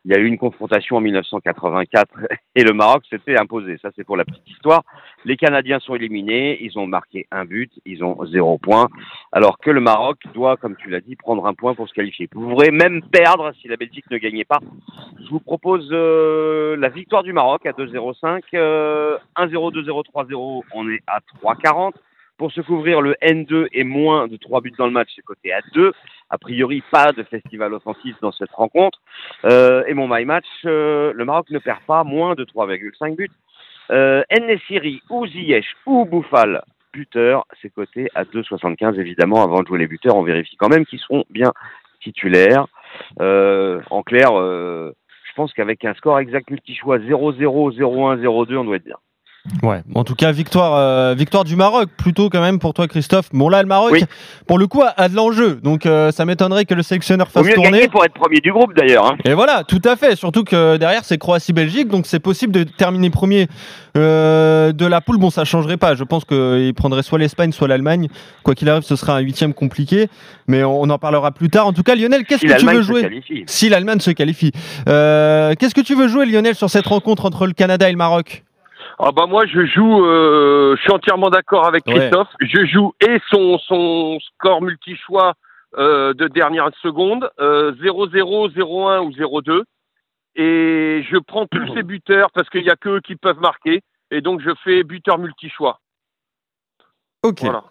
Il 0.07 0.13
y 0.13 0.15
a 0.15 0.19
eu 0.19 0.25
une 0.25 0.37
confrontation 0.37 0.95
en 0.95 1.01
1984 1.01 2.07
et 2.55 2.63
le 2.63 2.71
Maroc 2.71 3.03
s'était 3.09 3.37
imposé. 3.37 3.77
Ça, 3.81 3.89
c'est 3.93 4.05
pour 4.05 4.15
la 4.15 4.23
petite 4.23 4.47
histoire. 4.47 4.83
Les 5.25 5.35
Canadiens 5.35 5.81
sont 5.81 5.95
éliminés. 5.95 6.57
Ils 6.61 6.79
ont 6.79 6.87
marqué 6.87 7.27
un 7.29 7.43
but. 7.43 7.73
Ils 7.85 8.05
ont 8.05 8.25
zéro 8.25 8.57
point. 8.57 8.87
Alors 9.33 9.57
que 9.59 9.69
le 9.69 9.81
Maroc 9.81 10.19
doit, 10.33 10.55
comme 10.55 10.77
tu 10.77 10.89
l'as 10.89 11.01
dit, 11.01 11.17
prendre 11.17 11.45
un 11.45 11.53
point 11.53 11.75
pour 11.75 11.89
se 11.89 11.93
qualifier. 11.93 12.29
Vous 12.33 12.47
pourrez 12.47 12.71
même 12.71 13.01
perdre 13.11 13.51
si 13.61 13.67
la 13.67 13.75
Belgique 13.75 14.09
ne 14.09 14.17
gagnait 14.17 14.45
pas. 14.45 14.59
Je 15.19 15.29
vous 15.29 15.41
propose 15.41 15.89
euh, 15.91 16.77
la 16.77 16.87
victoire 16.87 17.23
du 17.23 17.33
Maroc 17.33 17.65
à 17.65 17.71
2-0-5. 17.71 18.43
Euh, 18.53 19.17
1-0, 19.35 19.73
2-0, 19.73 20.05
3-0. 20.05 20.63
On 20.73 20.89
est 20.89 21.01
à 21.07 21.19
3-40. 21.43 21.91
Pour 22.37 22.51
se 22.51 22.61
couvrir, 22.61 23.01
le 23.01 23.15
N2 23.23 23.67
est 23.73 23.83
moins 23.83 24.27
de 24.27 24.37
3 24.37 24.61
buts 24.61 24.73
dans 24.77 24.85
le 24.85 24.91
match, 24.91 25.09
c'est 25.15 25.23
coté 25.23 25.51
à 25.51 25.61
2. 25.73 25.91
A 26.29 26.37
priori, 26.37 26.83
pas 26.91 27.11
de 27.11 27.23
festival 27.23 27.73
offensif 27.73 28.15
dans 28.21 28.31
cette 28.31 28.51
rencontre. 28.51 28.99
Euh, 29.45 29.83
et 29.87 29.95
mon 29.95 30.07
My 30.07 30.23
Match, 30.23 30.45
euh, 30.65 31.13
le 31.15 31.25
Maroc 31.25 31.49
ne 31.49 31.57
perd 31.57 31.79
pas 31.87 32.03
moins 32.03 32.35
de 32.35 32.43
3,5 32.43 33.15
buts. 33.15 33.31
Euh, 33.89 34.21
ou 35.09 35.25
Ziyech 35.25 35.65
ou 35.87 36.05
Bouffal, 36.05 36.61
buteur, 36.93 37.45
c'est 37.59 37.73
coté 37.73 38.07
à 38.13 38.23
2,75 38.23 38.99
évidemment. 38.99 39.43
Avant 39.43 39.63
de 39.63 39.67
jouer 39.67 39.79
les 39.79 39.87
buteurs, 39.87 40.15
on 40.15 40.23
vérifie 40.23 40.57
quand 40.57 40.69
même 40.69 40.85
qu'ils 40.85 40.99
seront 40.99 41.23
bien 41.31 41.53
titulaires. 42.01 42.67
Euh, 43.19 43.81
en 43.89 44.03
clair, 44.03 44.29
je 44.33 45.33
pense 45.35 45.53
qu'avec 45.53 45.83
un 45.85 45.95
score 45.95 46.19
exact 46.19 46.51
multi-choix 46.51 46.99
0-0, 46.99 47.77
0-1, 47.77 48.21
0-2, 48.21 48.57
on 48.57 48.65
doit 48.65 48.75
être 48.75 48.85
bien. 48.85 48.97
Ouais, 49.63 49.81
en 49.95 50.03
tout 50.03 50.15
cas, 50.15 50.31
victoire, 50.31 50.75
euh, 50.75 51.13
victoire 51.17 51.43
du 51.43 51.55
Maroc, 51.55 51.89
plutôt 51.97 52.29
quand 52.29 52.41
même 52.41 52.59
pour 52.59 52.73
toi, 52.73 52.87
Christophe. 52.87 53.29
Bon, 53.33 53.49
là, 53.49 53.61
le 53.61 53.67
Maroc, 53.67 53.91
Oui. 53.93 54.03
pour 54.45 54.57
le 54.59 54.67
coup, 54.67 54.81
a, 54.83 54.93
a 54.97 55.07
de 55.09 55.15
l'enjeu. 55.15 55.59
Donc, 55.63 55.85
euh, 55.85 56.11
ça 56.11 56.25
m'étonnerait 56.25 56.65
que 56.65 56.73
le 56.73 56.83
sélectionneur 56.83 57.29
fasse 57.29 57.45
mieux 57.45 57.53
tourner. 57.53 57.71
gagner 57.71 57.87
pour 57.87 58.03
être 58.03 58.13
premier 58.13 58.39
du 58.41 58.51
groupe 58.51 58.73
d'ailleurs. 58.75 59.05
Hein. 59.05 59.17
Et 59.25 59.33
voilà, 59.33 59.63
tout 59.63 59.81
à 59.85 59.95
fait. 59.95 60.15
Surtout 60.15 60.43
que 60.43 60.77
derrière, 60.77 61.03
c'est 61.05 61.17
Croatie-Belgique. 61.17 61.87
Donc, 61.87 62.05
c'est 62.07 62.19
possible 62.19 62.51
de 62.53 62.63
terminer 62.63 63.09
premier 63.09 63.47
euh, 63.97 64.71
de 64.73 64.85
la 64.85 65.01
poule. 65.01 65.17
Bon, 65.17 65.29
ça 65.29 65.45
changerait 65.45 65.77
pas. 65.77 65.95
Je 65.95 66.03
pense 66.03 66.25
qu'il 66.25 66.73
prendrait 66.75 67.03
soit 67.03 67.17
l'Espagne, 67.19 67.51
soit 67.51 67.67
l'Allemagne. 67.67 68.09
Quoi 68.43 68.53
qu'il 68.53 68.69
arrive, 68.69 68.83
ce 68.83 68.95
sera 68.95 69.15
un 69.15 69.19
huitième 69.19 69.53
compliqué. 69.53 70.07
Mais 70.47 70.63
on, 70.63 70.81
on 70.81 70.89
en 70.89 70.97
parlera 70.99 71.31
plus 71.31 71.49
tard. 71.49 71.67
En 71.67 71.73
tout 71.73 71.83
cas, 71.83 71.95
Lionel, 71.95 72.25
qu'est-ce 72.25 72.41
Si 72.41 72.47
que 72.47 72.59
tu 72.59 72.65
veux 72.65 72.81
jouer 72.81 73.01
qualifie. 73.01 73.43
Si 73.47 73.69
l'Allemagne 73.69 73.99
se 74.01 74.11
qualifie. 74.11 74.51
Euh, 74.89 75.53
qu'est-ce 75.57 75.73
que 75.75 75.81
tu 75.81 75.95
veux 75.95 76.07
jouer, 76.07 76.25
Lionel, 76.25 76.55
sur 76.55 76.69
cette 76.69 76.85
rencontre 76.87 77.25
entre 77.25 77.47
le 77.47 77.53
Canada 77.53 77.87
et 77.87 77.91
le 77.91 77.97
Maroc? 77.97 78.43
Ah 78.99 79.11
bah 79.11 79.25
moi 79.27 79.45
je 79.45 79.65
joue, 79.65 80.05
euh, 80.05 80.75
je 80.75 80.81
suis 80.81 80.91
entièrement 80.91 81.29
d'accord 81.29 81.67
avec 81.67 81.85
Ouais. 81.85 81.93
Christophe. 81.93 82.29
Je 82.41 82.65
joue 82.65 82.93
et 83.07 83.19
son 83.29 83.57
son 83.59 84.17
score 84.19 84.61
multi-choix 84.61 85.33
euh, 85.77 86.13
de 86.13 86.27
dernière 86.27 86.69
seconde, 86.81 87.29
euh, 87.39 87.73
0-0, 87.73 88.49
0-1 88.53 88.99
ou 89.05 89.11
0-2. 89.11 89.63
Et 90.35 91.03
je 91.11 91.17
prends 91.17 91.45
tous 91.47 91.67
ces 91.75 91.83
buteurs 91.83 92.31
parce 92.33 92.49
qu'il 92.49 92.63
y 92.63 92.69
a 92.71 92.75
que 92.75 92.89
eux 92.89 93.01
qui 93.01 93.15
peuvent 93.15 93.39
marquer. 93.39 93.81
Et 94.09 94.21
donc 94.21 94.41
je 94.41 94.49
fais 94.63 94.83
buteur 94.83 95.19
multi-choix. 95.19 95.79
Ok. 97.23 97.41
Voilà. 97.41 97.63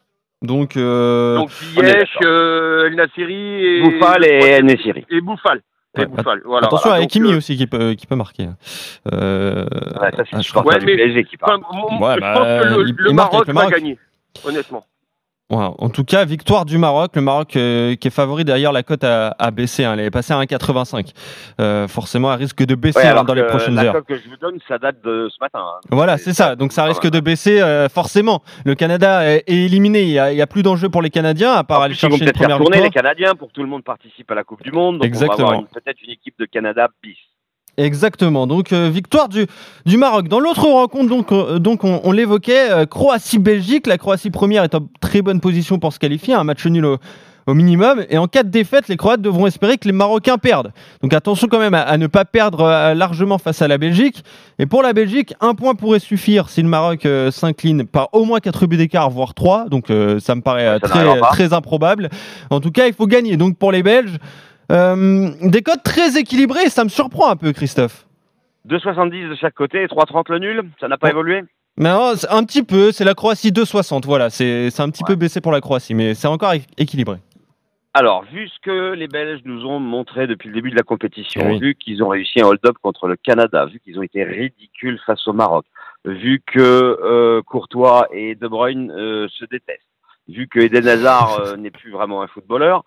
Donc, 0.43 0.77
euh, 0.77 1.37
Donc 1.37 1.51
Ziyech, 1.51 2.11
euh, 2.23 2.87
El 2.87 2.95
Nassiri 2.95 3.35
et 3.65 3.83
Bouffal 3.83 4.25
et 4.27 4.63
Nesiri. 4.63 5.07
et 5.09 5.21
Bouffal. 5.23 5.63
Et 5.97 6.01
Ouais, 6.01 6.07
Bouffal. 6.07 6.43
Voilà. 6.45 6.67
attention 6.67 6.91
à 6.91 7.01
Ekimi 7.01 7.33
euh, 7.33 7.39
aussi 7.39 7.57
qui 7.57 7.67
peut, 7.67 7.95
qui 7.95 8.07
peut 8.07 8.17
marquer. 8.17 8.49
Euh, 9.13 9.65
Ouais, 10.01 10.11
ça, 10.17 10.25
c'est 10.25 10.29
ah, 10.33 10.37
le 10.37 10.43
je 10.43 10.51
crois- 10.51 10.63
supporter 10.63 10.75
Ouais, 10.75 10.79
du 10.81 10.87
mais- 10.87 10.97
PSG 10.97 11.25
qui 11.25 11.37
parle. 11.37 11.61
enfin, 11.69 11.79
mon- 11.91 12.07
Ouais, 12.07 12.15
je 12.17 12.21
bah, 12.21 12.33
pense 12.35 12.45
que 12.45 12.75
le, 12.81 12.89
il- 12.89 12.95
le 12.99 13.13
Maroc 13.13 13.49
va 13.49 13.67
gagner, 13.71 13.99
honnêtement. 14.45 14.85
En 15.49 15.91
tout 15.91 16.03
cas, 16.03 16.25
victoire 16.25 16.65
du 16.65 16.77
Maroc. 16.77 17.13
Le 17.15 17.23
Maroc 17.23 17.55
euh, 17.55 17.95
qui 17.95 18.09
est 18.09 18.11
favori 18.11 18.45
d'ailleurs, 18.45 18.73
la 18.73 18.83
cote 18.83 19.05
a, 19.05 19.29
a 19.39 19.51
baissé. 19.53 19.85
hein. 19.85 19.93
Elle 19.95 20.01
est 20.01 20.11
passée 20.11 20.33
à 20.33 20.41
1,85. 20.43 21.11
Euh, 21.61 21.87
forcément, 21.87 22.33
elle 22.33 22.41
risque 22.41 22.65
de 22.65 22.75
baisser 22.75 22.99
Ouais, 22.99 23.07
hein, 23.07 23.11
alors 23.11 23.25
dans 23.25 23.35
les 23.35 23.45
prochaines 23.47 23.77
la 23.77 23.85
heures. 23.85 23.93
cote 23.95 24.07
que 24.07 24.17
je 24.17 24.29
vous 24.29 24.37
donne, 24.41 24.59
ça 24.67 24.79
date 24.79 24.97
de 25.05 25.29
ce 25.31 25.37
matin. 25.41 25.61
hein. 25.61 25.81
Voilà, 25.93 26.19
c'est 26.19 26.33
ça. 26.33 26.57
Donc 26.57 26.73
ça 26.73 26.83
risque 26.85 27.09
de 27.09 27.21
baisser 27.21 27.61
euh, 27.61 27.89
forcément. 27.89 28.43
Le 28.65 28.75
Canada 28.75 29.25
est, 29.25 29.45
est 29.47 29.55
éliminé. 29.67 30.03
Il 30.03 30.09
y 30.11 30.19
a, 30.19 30.47
plus 30.49 30.65
d'enjeu 30.65 30.89
pour 30.89 31.01
les 31.01 31.11
Canadiens 31.11 31.53
à 31.53 31.63
part 31.63 31.79
En 31.79 31.83
aller 31.83 31.95
plus, 31.95 32.03
ils 32.03 32.11
vont 32.11 32.17
chercher 32.17 32.25
une 32.25 32.33
peut-être 32.33 32.39
faire 32.39 32.49
première 32.59 32.65
tourner 32.65 32.83
les. 32.83 32.91
Canadiens 32.91 33.35
pour 33.37 33.49
que 33.49 33.53
tout 33.53 33.63
le 33.63 33.69
monde 33.69 33.85
participe 33.85 34.29
à 34.31 34.35
la 34.35 34.43
Coupe 34.43 34.65
du 34.65 34.73
Monde. 34.73 34.97
Donc 34.97 35.05
Exactement. 35.07 35.35
on 35.35 35.51
va 35.51 35.57
avoir 35.59 35.61
une- 35.61 35.83
peut-être 35.83 36.03
une 36.03 36.11
équipe 36.11 36.35
de 36.41 36.47
Canada 36.47 36.89
bis. 37.03 37.17
Exactement. 37.79 38.47
Donc 38.47 38.73
euh, 38.73 38.89
victoire 38.89 39.29
du, 39.29 39.47
du 39.85 39.97
Maroc. 39.97 40.29
Dans 40.29 40.41
l'autre 40.41 40.67
rencontre, 40.67 41.09
donc, 41.09 41.33
euh, 41.33 41.59
donc 41.59 41.85
on, 41.85 42.01
on 42.05 42.13
l'évoquait, 42.13 42.71
euh, 42.71 42.87
Croatie-Belgique. 42.87 43.87
La 43.87 43.99
Croatie 43.99 44.31
première 44.31 44.65
est 44.65 44.75
en 44.75 44.89
très 45.01 45.21
bonne 45.23 45.41
position 45.41 45.79
pour 45.79 45.93
se 45.93 45.99
qualifier. 45.99 46.33
Un 46.33 46.45
match 46.45 46.65
nul 46.67 46.87
au, 46.87 46.97
au 47.47 47.53
minimum. 47.53 48.05
Et 48.09 48.17
en 48.17 48.29
cas 48.29 48.45
de 48.45 48.49
défaite, 48.49 48.89
les 48.89 48.97
Croates 48.97 49.21
devront 49.21 49.47
espérer 49.47 49.77
que 49.77 49.85
les 49.85 49.93
Marocains 49.93 50.39
perdent. 50.39 50.73
Donc 51.03 51.13
attention 51.13 51.49
quand 51.49 51.59
même 51.59 51.75
à, 51.75 51.83
à 51.83 51.99
ne 51.99 52.07
pas 52.07 52.25
perdre 52.25 52.95
largement 52.95 53.37
face 53.37 53.61
à 53.61 53.69
la 53.69 53.77
Belgique. 53.77 54.25
Et 54.59 54.65
pour 54.65 54.83
la 54.83 54.95
Belgique, 54.95 55.35
un 55.43 55.55
point 55.55 55.75
pourrait 55.75 55.99
suffire 55.99 56.49
si 56.49 56.63
le 56.63 56.69
Maroc 56.69 57.07
s'incline 57.31 57.85
par 57.85 58.09
au 58.13 58.25
moins 58.25 58.41
4 58.41 58.67
buts 58.67 58.79
d'écart, 58.79 59.11
voire 59.11 59.35
3. 59.35 59.67
Donc 59.69 59.89
ça 60.19 60.35
me 60.35 60.41
paraît 60.41 60.79
ça 60.81 60.89
très, 60.89 61.21
très 61.21 61.53
improbable. 61.53 62.09
En 62.49 62.61
tout 62.61 62.71
cas, 62.71 62.87
il 62.87 62.95
faut 62.95 63.07
gagner. 63.07 63.37
Donc 63.37 63.59
pour 63.59 63.71
les 63.71 63.83
Belges, 63.83 64.19
euh, 64.73 65.31
des 65.43 65.63
codes 65.63 65.83
très 65.83 66.19
équilibrés. 66.19 66.69
Ça 66.69 66.85
me 66.85 66.89
surprend 66.89 67.31
un 67.31 67.37
peu, 67.37 67.53
Christophe. 67.53 68.07
2,70 68.69 69.31
de 69.31 69.35
chaque 69.37 69.55
côté 69.55 69.83
et 69.83 69.87
3,30 69.87 70.31
le 70.33 70.39
nul. 70.39 70.63
Ça 70.81 70.89
n'a 70.89 70.97
pas 70.99 71.09
Oh. 71.09 71.11
évolué 71.11 71.45
Mais 71.77 71.91
non, 71.91 72.13
c'est 72.17 72.29
un 72.31 72.43
petit 72.45 72.63
peu, 72.63 72.91
c'est 72.91 73.05
la 73.05 73.15
Croatie 73.15 73.53
2,60. 73.53 74.05
Voilà, 74.07 74.31
c'est 74.31 74.69
un 74.81 74.91
petit 74.91 75.05
peu 75.05 75.15
baissé 75.15 75.41
pour 75.41 75.53
la 75.53 75.61
Croatie, 75.61 75.95
mais 75.95 76.15
c'est 76.15 76.27
encore 76.29 76.53
équilibré. 76.77 77.19
Alors, 77.95 78.25
vu 78.25 78.47
ce 78.49 78.59
que 78.63 78.93
les 78.93 79.09
Belges 79.09 79.41
nous 79.47 79.65
ont 79.65 79.81
montré 79.81 80.27
depuis 80.27 80.49
le 80.49 80.55
début 80.55 80.71
de 80.71 80.77
la 80.77 80.83
compétition, 80.83 81.41
Eh 81.47 81.53
oui. 81.53 81.59
vu 81.61 81.75
qu'ils 81.77 82.03
ont 82.03 82.09
réussi 82.09 82.41
un 82.43 82.47
hold-up 82.47 82.77
contre 82.83 83.07
le 83.09 83.17
Canada, 83.17 83.65
vu 83.67 83.81
qu'ils 83.81 83.99
ont 83.99 84.03
été 84.03 84.23
ridicules 84.23 84.99
face 85.07 85.27
au 85.27 85.33
Maroc, 85.33 85.65
vu 86.05 86.43
que 86.47 86.61
euh, 86.61 87.41
Courtois 87.43 88.07
et 88.13 88.35
De 88.35 88.49
Bruyne 88.49 88.91
euh, 88.91 89.29
se 89.31 89.47
détestent, 89.47 89.81
vu 90.29 90.47
que 90.47 90.61
Eden 90.61 90.87
Hazard 90.87 91.41
euh, 91.41 91.57
n'est 91.57 91.71
plus 91.71 91.91
vraiment 91.91 92.21
un 92.21 92.27
footballeur, 92.27 92.85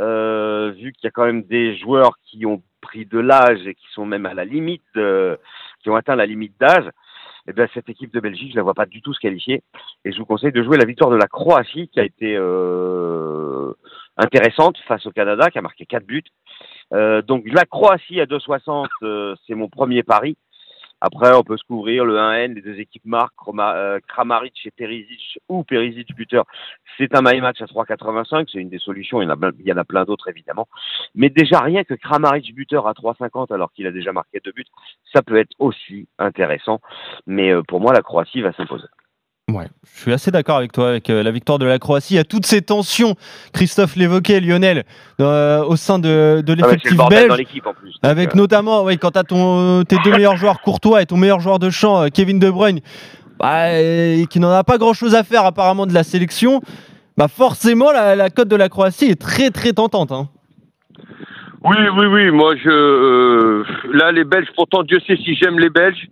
euh, 0.00 0.70
vu 0.76 0.92
qu'il 0.92 1.04
y 1.04 1.08
a 1.08 1.10
quand 1.10 1.26
même 1.26 1.42
des 1.42 1.76
joueurs 1.76 2.18
qui 2.24 2.46
ont 2.46 2.62
pris 2.80 3.06
de 3.06 3.18
l'âge 3.18 3.66
et 3.66 3.74
qui 3.74 3.86
sont 3.92 4.06
même 4.06 4.26
à 4.26 4.34
la 4.34 4.44
limite, 4.44 4.82
de- 4.94 5.38
qui 5.82 5.90
ont 5.90 5.96
atteint 5.96 6.16
la 6.16 6.26
limite 6.26 6.54
d'âge, 6.60 6.88
eh 7.48 7.52
bien, 7.52 7.66
cette 7.74 7.88
équipe 7.88 8.12
de 8.12 8.20
Belgique, 8.20 8.50
je 8.52 8.56
la 8.56 8.62
vois 8.62 8.74
pas 8.74 8.86
du 8.86 9.00
tout 9.02 9.12
se 9.14 9.20
qualifier. 9.20 9.62
Et 10.04 10.12
je 10.12 10.18
vous 10.18 10.24
conseille 10.26 10.52
de 10.52 10.62
jouer 10.62 10.76
la 10.78 10.84
victoire 10.84 11.10
de 11.10 11.16
la 11.16 11.28
Croatie, 11.28 11.88
qui 11.88 12.00
a 12.00 12.04
été 12.04 12.34
euh, 12.36 13.72
intéressante 14.16 14.78
face 14.88 15.06
au 15.06 15.12
Canada, 15.12 15.48
qui 15.50 15.58
a 15.58 15.62
marqué 15.62 15.86
4 15.86 16.04
buts. 16.04 16.24
Euh, 16.92 17.22
donc 17.22 17.44
la 17.46 17.64
Croatie 17.64 18.20
à 18.20 18.26
2,60, 18.26 18.88
euh, 19.02 19.34
c'est 19.46 19.54
mon 19.54 19.68
premier 19.68 20.02
pari. 20.02 20.36
Après, 21.00 21.34
on 21.34 21.42
peut 21.42 21.56
se 21.56 21.64
couvrir 21.64 22.04
le 22.04 22.16
1N, 22.16 22.54
les 22.54 22.62
deux 22.62 22.78
équipes 22.78 23.04
marquent, 23.04 23.34
euh, 23.58 24.00
Kramaric 24.08 24.54
et 24.64 24.70
Perisic, 24.70 25.38
ou 25.48 25.62
Perisic 25.62 26.14
buteur. 26.16 26.44
C'est 26.96 27.14
un 27.14 27.20
my 27.22 27.40
match 27.40 27.60
à 27.60 27.66
3,85, 27.66 28.48
c'est 28.50 28.58
une 28.58 28.70
des 28.70 28.78
solutions, 28.78 29.20
il 29.20 29.26
y 29.26 29.28
en 29.28 29.30
a, 29.32 29.36
plein- 29.36 29.52
il 29.60 29.66
y 29.68 29.72
en 29.72 29.76
a 29.76 29.84
plein 29.84 30.04
d'autres 30.04 30.28
évidemment. 30.28 30.68
Mais 31.14 31.28
déjà 31.28 31.60
rien 31.60 31.84
que 31.84 31.94
Kramaric 31.94 32.54
buteur 32.54 32.86
à 32.88 32.94
3,50 32.94 33.52
alors 33.52 33.72
qu'il 33.72 33.86
a 33.86 33.90
déjà 33.92 34.12
marqué 34.12 34.40
deux 34.42 34.52
buts, 34.52 34.64
ça 35.12 35.22
peut 35.22 35.36
être 35.36 35.52
aussi 35.58 36.08
intéressant. 36.18 36.80
Mais 37.26 37.52
euh, 37.52 37.62
pour 37.62 37.80
moi, 37.80 37.92
la 37.92 38.00
Croatie 38.02 38.40
va 38.40 38.52
s'imposer. 38.54 38.86
Ouais, 39.48 39.66
je 39.94 40.00
suis 40.00 40.12
assez 40.12 40.32
d'accord 40.32 40.56
avec 40.56 40.72
toi, 40.72 40.88
avec 40.88 41.08
euh, 41.08 41.22
la 41.22 41.30
victoire 41.30 41.60
de 41.60 41.66
la 41.66 41.78
Croatie. 41.78 42.14
Il 42.14 42.16
y 42.16 42.20
a 42.20 42.24
toutes 42.24 42.46
ces 42.46 42.62
tensions, 42.62 43.14
Christophe 43.52 43.94
l'évoquait, 43.94 44.40
Lionel, 44.40 44.82
euh, 45.20 45.62
au 45.62 45.76
sein 45.76 46.00
de, 46.00 46.42
de 46.44 46.56
Ah 46.60 46.66
ouais, 46.66 46.78
c'est 46.82 46.90
le 46.90 46.96
l'effectif 46.96 46.96
dans 46.96 47.06
belge. 47.06 47.36
l'équipe 47.38 47.64
en 47.64 47.72
plus. 47.72 47.94
Avec 48.02 48.30
euh, 48.34 48.38
notamment, 48.38 48.82
oui, 48.82 48.98
quand 48.98 49.12
tu 49.12 49.18
as 49.20 49.22
ton, 49.22 49.84
tes 49.84 49.98
deux 50.02 50.10
meilleurs 50.10 50.36
joueurs, 50.36 50.60
Courtois 50.62 51.00
et 51.02 51.06
ton 51.06 51.16
meilleur 51.16 51.38
joueur 51.38 51.60
de 51.60 51.70
champ, 51.70 52.08
Kevin 52.12 52.40
De 52.40 52.50
Bruyne, 52.50 52.80
bah, 53.38 53.68
qui 54.28 54.40
n'en 54.40 54.50
a 54.50 54.64
pas 54.64 54.78
grand-chose 54.78 55.14
à 55.14 55.22
faire 55.22 55.44
apparemment 55.44 55.86
de 55.86 55.94
la 55.94 56.02
sélection, 56.02 56.60
bah 57.16 57.28
forcément 57.28 57.92
la, 57.92 58.16
la 58.16 58.30
cote 58.30 58.48
de 58.48 58.56
la 58.56 58.68
Croatie 58.68 59.06
est 59.06 59.20
très 59.20 59.50
très 59.50 59.72
tentante. 59.72 60.10
hein. 60.10 60.28
Oui, 61.62 61.76
oui, 61.96 62.06
oui. 62.06 62.30
Moi, 62.32 62.56
je 62.56 63.62
là, 63.96 64.10
les 64.10 64.24
Belges. 64.24 64.48
Pourtant, 64.56 64.82
Dieu 64.82 64.98
sait 65.06 65.16
si 65.16 65.34
j'aime 65.36 65.58
les 65.58 65.70
Belges, 65.70 66.08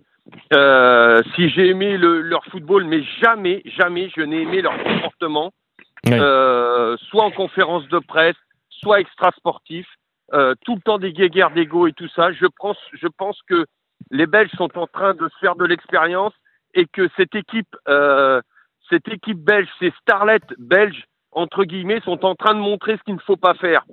euh, 0.53 1.21
si 1.35 1.49
j'ai 1.49 1.67
aimé 1.69 1.97
le- 1.97 2.21
leur 2.21 2.43
football, 2.45 2.85
mais 2.85 3.03
jamais, 3.21 3.61
jamais, 3.65 4.09
je 4.15 4.21
n'ai 4.21 4.41
aimé 4.41 4.61
leur 4.61 4.77
comportement, 4.83 5.51
euh, 6.09 6.95
soit 7.09 7.23
en 7.23 7.31
conférence 7.31 7.87
de 7.89 7.99
presse, 7.99 8.35
soit 8.69 8.99
extra 8.99 9.31
sportif, 9.31 9.87
euh, 10.33 10.53
tout 10.65 10.75
le 10.75 10.81
temps 10.81 10.97
des 10.97 11.13
guéguerres 11.13 11.51
d'ego 11.51 11.87
et 11.87 11.93
tout 11.93 12.09
ça. 12.09 12.31
Je 12.31 12.45
pense, 12.59 12.77
je 12.93 13.07
pense 13.07 13.39
que 13.49 13.65
les 14.11 14.27
Belges 14.27 14.51
sont 14.57 14.77
en 14.77 14.87
train 14.87 15.13
de 15.13 15.27
se 15.29 15.37
faire 15.39 15.55
de 15.55 15.65
l'expérience 15.65 16.33
et 16.73 16.85
que 16.85 17.09
cette 17.15 17.35
équipe, 17.35 17.75
euh, 17.87 18.41
cette 18.89 19.07
équipe 19.07 19.39
belge, 19.39 19.69
ces 19.79 19.91
starlets 20.01 20.39
belges 20.57 21.05
entre 21.31 21.65
guillemets, 21.65 21.99
sont 22.01 22.23
en 22.25 22.33
train 22.35 22.53
de 22.53 22.59
montrer 22.59 22.97
ce 22.97 23.03
qu'il 23.03 23.15
ne 23.15 23.19
faut 23.19 23.35
pas 23.35 23.55
faire. 23.55 23.83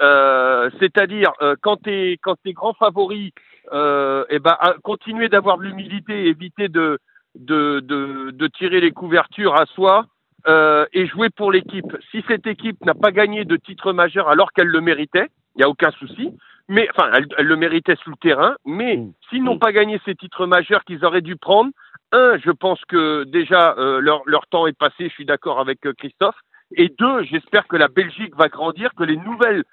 Euh, 0.00 0.70
c'est-à-dire 0.80 1.32
euh, 1.42 1.54
quand 1.60 1.76
t'es 1.76 2.18
quand 2.22 2.36
t'es 2.42 2.52
grand 2.52 2.74
favori, 2.74 3.32
euh, 3.72 4.24
eh 4.30 4.38
ben 4.38 4.56
continuer 4.82 5.28
d'avoir 5.28 5.58
de 5.58 5.64
l'humilité, 5.64 6.26
éviter 6.26 6.68
de 6.68 6.98
de, 7.34 7.80
de 7.80 8.30
de 8.30 8.46
tirer 8.48 8.80
les 8.80 8.92
couvertures 8.92 9.54
à 9.54 9.66
soi 9.66 10.06
euh, 10.48 10.86
et 10.92 11.06
jouer 11.06 11.28
pour 11.30 11.50
l'équipe. 11.52 11.96
Si 12.10 12.24
cette 12.28 12.46
équipe 12.46 12.84
n'a 12.84 12.94
pas 12.94 13.10
gagné 13.10 13.44
de 13.44 13.56
titre 13.56 13.92
majeur 13.92 14.28
alors 14.28 14.52
qu'elle 14.52 14.68
le 14.68 14.80
méritait, 14.80 15.28
il 15.54 15.58
n'y 15.58 15.64
a 15.64 15.68
aucun 15.68 15.90
souci. 15.92 16.30
Mais 16.68 16.88
enfin, 16.90 17.10
elle, 17.14 17.26
elle 17.38 17.46
le 17.46 17.56
méritait 17.56 17.96
sur 17.96 18.10
le 18.10 18.16
terrain. 18.16 18.56
Mais 18.64 19.00
s'ils 19.28 19.44
n'ont 19.44 19.58
pas 19.58 19.72
gagné 19.72 20.00
ces 20.04 20.14
titres 20.14 20.46
majeurs 20.46 20.84
qu'ils 20.84 21.04
auraient 21.04 21.20
dû 21.20 21.36
prendre, 21.36 21.70
un, 22.12 22.38
je 22.38 22.50
pense 22.50 22.80
que 22.86 23.24
déjà 23.24 23.74
euh, 23.78 24.00
leur 24.00 24.22
leur 24.26 24.46
temps 24.46 24.66
est 24.66 24.78
passé. 24.78 25.08
Je 25.08 25.14
suis 25.14 25.26
d'accord 25.26 25.60
avec 25.60 25.86
euh, 25.86 25.92
Christophe. 25.92 26.36
Et 26.74 26.88
deux, 26.98 27.22
j'espère 27.24 27.66
que 27.68 27.76
la 27.76 27.88
Belgique 27.88 28.34
va 28.36 28.48
grandir, 28.48 28.90
que 28.96 29.04
les 29.04 29.16
nouvelles 29.16 29.64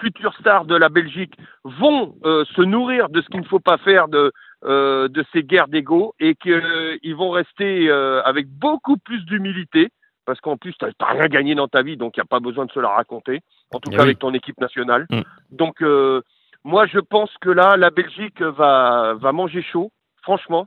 futures 0.00 0.34
stars 0.40 0.64
de 0.64 0.76
la 0.76 0.88
Belgique 0.88 1.34
vont 1.64 2.14
euh, 2.24 2.44
se 2.56 2.62
nourrir 2.62 3.08
de 3.08 3.20
ce 3.22 3.28
qu'il 3.28 3.40
ne 3.40 3.46
faut 3.46 3.60
pas 3.60 3.78
faire 3.78 4.08
de, 4.08 4.32
euh, 4.64 5.08
de 5.08 5.24
ces 5.32 5.42
guerres 5.42 5.68
d'ego 5.68 6.14
et 6.20 6.34
qu'ils 6.34 7.14
vont 7.16 7.30
rester 7.30 7.88
euh, 7.88 8.22
avec 8.24 8.48
beaucoup 8.48 8.96
plus 8.96 9.24
d'humilité 9.26 9.90
parce 10.26 10.40
qu'en 10.40 10.56
plus, 10.56 10.72
tu 10.78 10.86
n'as 10.86 11.06
rien 11.06 11.26
gagné 11.28 11.54
dans 11.54 11.68
ta 11.68 11.82
vie, 11.82 11.98
donc 11.98 12.16
il 12.16 12.20
n'y 12.20 12.24
a 12.24 12.26
pas 12.26 12.40
besoin 12.40 12.64
de 12.64 12.72
se 12.72 12.80
la 12.80 12.88
raconter, 12.88 13.42
en 13.74 13.78
tout 13.78 13.90
Eh 13.92 13.96
cas 13.96 13.98
oui. 13.98 14.04
avec 14.04 14.18
ton 14.18 14.32
équipe 14.32 14.58
nationale. 14.58 15.06
Mm. 15.10 15.20
Donc, 15.50 15.82
euh, 15.82 16.22
moi, 16.64 16.86
je 16.86 16.98
pense 16.98 17.30
que 17.42 17.50
là, 17.50 17.76
la 17.76 17.90
Belgique 17.90 18.40
va, 18.40 19.12
va 19.18 19.32
manger 19.32 19.60
chaud, 19.60 19.92
franchement. 20.22 20.66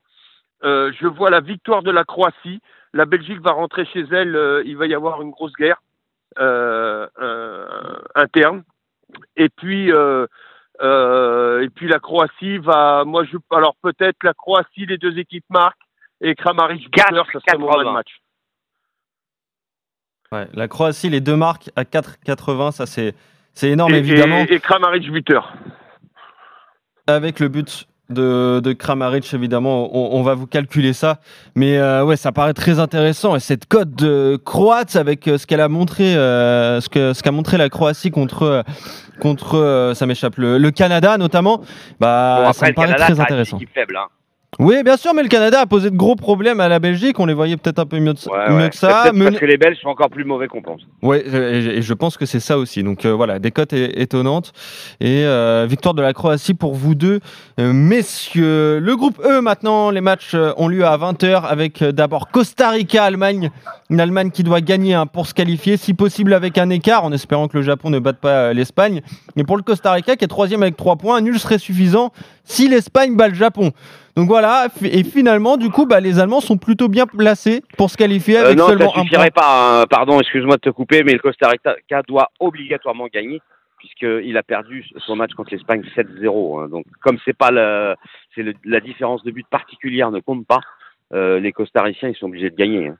Euh, 0.64 0.92
je 1.02 1.08
vois 1.08 1.32
la 1.32 1.40
victoire 1.40 1.82
de 1.82 1.90
la 1.90 2.04
Croatie. 2.04 2.60
La 2.94 3.06
Belgique 3.06 3.42
va 3.42 3.52
rentrer 3.52 3.86
chez 3.86 4.06
elle. 4.12 4.36
euh, 4.36 4.62
il 4.64 4.78
va 4.78 4.86
y 4.86 4.94
avoir 4.94 5.24
une 5.24 5.32
grosse 5.32 5.54
guerre 5.54 5.82
euh, 6.40 7.08
euh, 7.20 7.68
interne. 8.14 8.64
Et 9.36 9.50
puis, 9.50 9.92
euh, 9.92 10.28
euh, 10.82 11.62
et 11.64 11.70
puis 11.70 11.88
la 11.88 12.00
Croatie 12.00 12.58
va. 12.58 13.04
Moi, 13.06 13.24
je. 13.26 13.38
Alors 13.52 13.76
peut-être 13.82 14.18
la 14.24 14.34
Croatie, 14.34 14.86
les 14.86 14.98
deux 14.98 15.18
équipes 15.18 15.46
marquent 15.50 15.76
et 16.22 16.36
Kramaric 16.36 16.90
buteur, 16.92 17.26
ça 17.32 17.40
serait 17.40 17.58
mon 17.58 17.70
4-80. 17.70 17.84
man 17.84 17.94
match. 17.94 18.22
Ouais, 20.32 20.48
la 20.54 20.68
Croatie, 20.68 21.10
les 21.10 21.22
deux 21.22 21.36
marques 21.36 21.70
à 21.76 21.84
4,80, 21.84 22.72
ça 22.72 22.86
c'est 22.86 23.16
c'est 23.54 23.70
énorme 23.70 23.94
et, 23.94 23.98
évidemment. 23.98 24.40
et, 24.40 24.54
et 24.54 24.60
Kramaric 24.60 25.10
buteur. 25.12 25.54
Avec 27.08 27.40
le 27.40 27.48
but 27.48 27.87
de, 28.10 28.60
de 28.64 28.74
Kramaric, 28.74 29.34
évidemment, 29.34 29.90
on, 29.96 30.18
on 30.18 30.24
va 30.24 30.34
vous 30.34 30.48
calculer 30.48 30.94
ça. 30.94 31.20
Mais 31.56 31.78
euh, 31.78 32.04
ouais, 32.04 32.16
ça 32.18 32.32
paraît 32.32 32.54
très 32.54 32.80
intéressant. 32.80 33.36
Et 33.36 33.40
cette 33.40 33.66
cote 33.66 33.94
de 33.96 34.40
Croate, 34.44 34.96
avec 34.96 35.28
euh, 35.28 35.38
ce 35.38 35.46
qu'elle 35.48 35.62
a 35.62 35.68
montré, 35.70 36.16
euh, 36.16 36.80
ce 36.82 36.90
que 36.90 37.14
ce 37.14 37.22
qu'a 37.24 37.32
montré 37.32 37.58
la 37.58 37.70
Croatie 37.70 38.12
contre 38.12 38.44
euh, 38.44 38.62
contre, 39.20 39.56
euh, 39.56 39.94
ça 39.94 40.06
m'échappe, 40.06 40.38
le, 40.38 40.58
le 40.58 40.72
Canada 40.72 41.18
notamment, 41.18 41.62
bah 42.00 42.44
bon, 42.46 42.54
ça 42.54 42.68
me 42.68 42.74
paraît 42.74 42.88
Canada, 42.88 43.06
très 43.06 43.20
intéressant. 43.20 43.60
faible. 43.74 43.98
Hein. 43.98 44.06
Oui, 44.60 44.82
bien 44.82 44.96
sûr, 44.96 45.14
mais 45.14 45.22
le 45.24 45.28
Canada 45.28 45.60
a 45.60 45.66
posé 45.66 45.92
de 45.92 45.96
gros 45.98 46.16
problèmes 46.16 46.62
à 46.62 46.70
la 46.70 46.80
Belgique. 46.80 47.20
On 47.20 47.26
les 47.26 47.34
voyait 47.34 47.58
peut-être 47.58 47.80
un 47.80 47.86
peu 47.86 48.00
mieux, 48.00 48.14
de- 48.14 48.30
Ouais, 48.32 48.50
mieux 48.50 48.56
ouais. 48.64 48.70
que 48.70 48.78
ça. 48.78 49.12
Mais- 49.14 49.26
Parce 49.26 49.38
que 49.40 49.46
les 49.46 49.58
Belges 49.58 49.78
sont 49.82 49.90
encore 49.90 50.10
plus 50.10 50.24
mauvais 50.24 50.48
qu'on 50.48 50.62
pense. 50.62 50.82
Ouais, 51.04 51.20
et, 51.28 51.82
je 51.82 51.94
pense 51.94 52.18
que 52.18 52.26
c'est 52.26 52.40
ça 52.40 52.58
aussi. 52.58 52.82
Donc 52.82 53.06
euh, 53.06 53.12
voilà, 53.14 53.40
des 53.40 53.52
cotes 53.52 53.74
étonnantes. 53.74 54.54
Et 55.02 55.26
euh, 55.26 55.68
victoire 55.70 55.94
de 55.94 56.02
la 56.02 56.14
Croatie 56.14 56.54
pour 56.54 56.74
vous 56.76 56.96
deux, 56.96 57.20
euh, 57.60 57.74
messieurs. 57.74 58.80
Le 58.80 58.96
groupe 58.96 59.20
E 59.24 59.42
maintenant, 59.42 59.92
les 59.92 60.02
matchs 60.02 60.34
ont 60.56 60.70
lieu 60.70 60.86
à 60.86 60.98
20h 60.98 61.44
avec 61.46 61.84
d'abord 61.84 62.30
Costa 62.32 62.70
Rica, 62.70 63.04
Allemagne. 63.04 63.52
Une 63.90 64.00
Allemagne 64.00 64.32
qui 64.32 64.44
doit 64.44 64.62
gagner 64.62 64.94
hein, 64.94 65.08
pour 65.08 65.28
se 65.28 65.34
qualifier, 65.34 65.76
si 65.78 65.94
possible 65.94 66.34
avec 66.34 66.58
un 66.58 66.70
écart, 66.70 67.04
en 67.04 67.12
espérant 67.12 67.48
que 67.50 67.58
le 67.58 67.64
Japon 67.64 67.90
ne 67.90 68.00
batte 68.00 68.18
pas 68.20 68.54
l'Espagne. 68.54 69.02
Et 69.36 69.44
pour 69.44 69.58
le 69.58 69.64
Costa 69.64 69.92
Rica, 69.92 70.16
qui 70.16 70.24
est 70.24 70.30
troisième 70.30 70.64
avec 70.64 70.78
trois 70.78 70.96
points, 70.96 71.20
nul 71.22 71.38
serait 71.38 71.60
suffisant 71.60 72.12
si 72.46 72.70
l'Espagne 72.70 73.16
bat 73.18 73.28
le 73.28 73.36
Japon. 73.36 73.72
Donc 74.18 74.28
voilà, 74.28 74.68
et 74.84 75.04
finalement, 75.04 75.58
du 75.58 75.70
coup, 75.70 75.86
bah, 75.86 76.00
les 76.00 76.20
Allemands 76.20 76.42
sont 76.42 76.58
plutôt 76.58 76.88
bien 76.90 77.06
placés 77.06 77.62
pour 77.78 77.92
se 77.92 77.98
qualifier 77.98 78.38
Euh, 78.40 78.46
avec 78.48 78.58
non, 78.58 78.68
seulement 78.68 78.92
ça 78.92 79.00
un 79.00 79.04
suffirait 79.04 79.30
point. 79.32 79.42
pas. 79.44 79.82
hein. 79.82 79.86
Pardon, 79.88 80.20
excuse-moi 80.20 80.56
de 80.56 80.62
te 80.62 80.70
couper, 80.72 81.04
mais 81.04 81.14
le 81.14 81.20
Costa 81.20 81.48
Rica 81.50 82.02
doit 82.08 82.30
obligatoirement 82.40 83.06
gagner 83.14 83.40
puisqu'il 83.78 84.36
a 84.36 84.42
perdu 84.42 84.84
son 85.06 85.16
match 85.16 85.34
contre 85.34 85.52
l'Espagne 85.54 85.84
7-0. 85.96 86.64
hein. 86.64 86.68
Donc, 86.68 86.86
comme 87.04 87.20
c'est 87.26 87.38
pas 87.38 87.52
le, 87.52 87.94
c'est 88.34 88.42
le- 88.42 88.56
la 88.66 88.80
différence 88.80 89.24
de 89.24 89.30
but 89.30 89.46
particulière 89.52 90.10
ne 90.10 90.20
compte 90.20 90.48
pas, 90.48 90.62
euh, 91.14 91.40
les 91.40 91.52
Costariciens 91.52 92.10
ils 92.10 92.16
sont 92.16 92.26
obligés 92.26 92.50
de 92.50 92.56
gagner. 92.56 92.88
hein. 92.88 92.98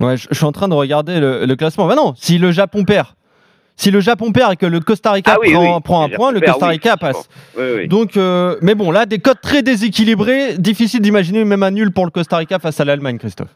Ouais, 0.00 0.16
je, 0.16 0.28
je 0.30 0.34
suis 0.34 0.46
en 0.46 0.52
train 0.52 0.68
de 0.68 0.74
regarder 0.74 1.20
le, 1.20 1.44
le 1.44 1.56
classement. 1.56 1.86
Bah 1.86 1.94
non, 1.94 2.14
si 2.16 2.38
le 2.38 2.52
Japon 2.52 2.84
perd, 2.84 3.08
si 3.76 3.90
le 3.90 4.00
Japon 4.00 4.32
perd 4.32 4.52
et 4.52 4.56
que 4.56 4.66
le 4.66 4.80
Costa 4.80 5.12
Rica 5.12 5.32
Ah 5.34 5.38
oui, 5.40 5.52
prend, 5.52 5.76
oui. 5.76 5.82
prend 5.82 6.02
un 6.04 6.08
point, 6.08 6.32
le 6.32 6.40
Costa 6.40 6.66
Rica 6.68 6.96
passe. 6.96 7.28
Oui. 7.58 7.88
Donc, 7.88 8.16
euh, 8.16 8.56
mais 8.62 8.74
bon, 8.74 8.90
là, 8.90 9.06
des 9.06 9.18
codes 9.18 9.40
très 9.40 9.62
déséquilibrés, 9.62 10.58
difficile 10.58 11.00
d'imaginer 11.00 11.44
même 11.44 11.62
un 11.62 11.70
nul 11.70 11.92
pour 11.92 12.04
le 12.04 12.10
Costa 12.10 12.36
Rica 12.36 12.58
face 12.58 12.80
à 12.80 12.84
l'Allemagne, 12.84 13.18
Christophe. 13.18 13.54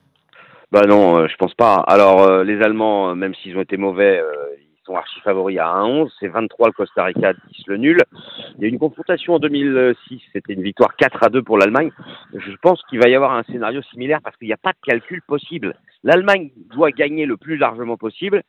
Bah 0.71 0.83
non, 0.87 1.17
euh, 1.19 1.29
je 1.29 1.37
pense 1.37 1.55
pas. 1.55 1.77
Alors 1.77 2.23
euh, 2.25 2.45
les 2.45 2.61
Allemands, 2.61 3.11
euh, 3.11 3.15
même 3.15 3.35
s'ils 3.37 3.57
ont 3.57 3.63
été 3.63 3.79
mauvais, 3.79 4.23
ils 4.59 4.85
sont 4.85 4.97
archi 4.97 5.19
favoris 5.21 5.59
à 5.59 5.65
1-11. 5.67 6.11
C'est 6.21 6.29
23 6.29 6.67
le 6.69 6.73
Costa 6.73 7.05
Rica, 7.05 7.33
10 7.33 7.39
le 7.69 7.77
nul. 7.79 7.99
Il 8.59 8.63
y 8.63 8.65
a 8.65 8.69
eu 8.69 8.71
une 8.71 8.79
confrontation 8.79 9.35
en 9.35 9.39
2006, 9.39 10.21
c'était 10.33 10.53
une 10.53 10.63
victoire 10.63 10.95
4 10.97 11.23
à 11.23 11.29
2 11.31 11.43
pour 11.43 11.57
l'Allemagne. 11.57 11.91
Je 12.35 12.53
pense 12.61 12.83
qu'il 12.91 13.01
va 13.01 13.09
y 13.09 13.15
avoir 13.15 13.33
un 13.33 13.45
scénario 13.45 13.81
similaire 13.91 14.21
parce 14.23 14.37
qu'il 14.37 14.49
n'y 14.49 14.53
a 14.53 14.59
pas 14.59 14.73
de 14.73 14.79
calcul 14.85 15.23
possible. 15.27 15.75
L'Allemagne 16.05 16.51
doit 16.75 16.91
gagner 16.91 17.25
le 17.25 17.39
plus 17.39 17.57
largement 17.57 17.97
possible 17.97 18.43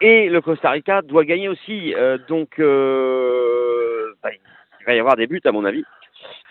et 0.00 0.28
le 0.28 0.40
Costa 0.40 0.70
Rica 0.70 1.02
doit 1.02 1.24
gagner 1.24 1.48
aussi. 1.48 1.94
Euh, 1.94 2.18
donc 2.28 2.58
euh, 2.58 4.14
bah, 4.22 4.30
il 4.32 4.86
va 4.86 4.94
y 4.94 5.00
avoir 5.00 5.16
des 5.16 5.26
buts 5.26 5.40
à 5.44 5.52
mon 5.52 5.64
avis. 5.64 5.84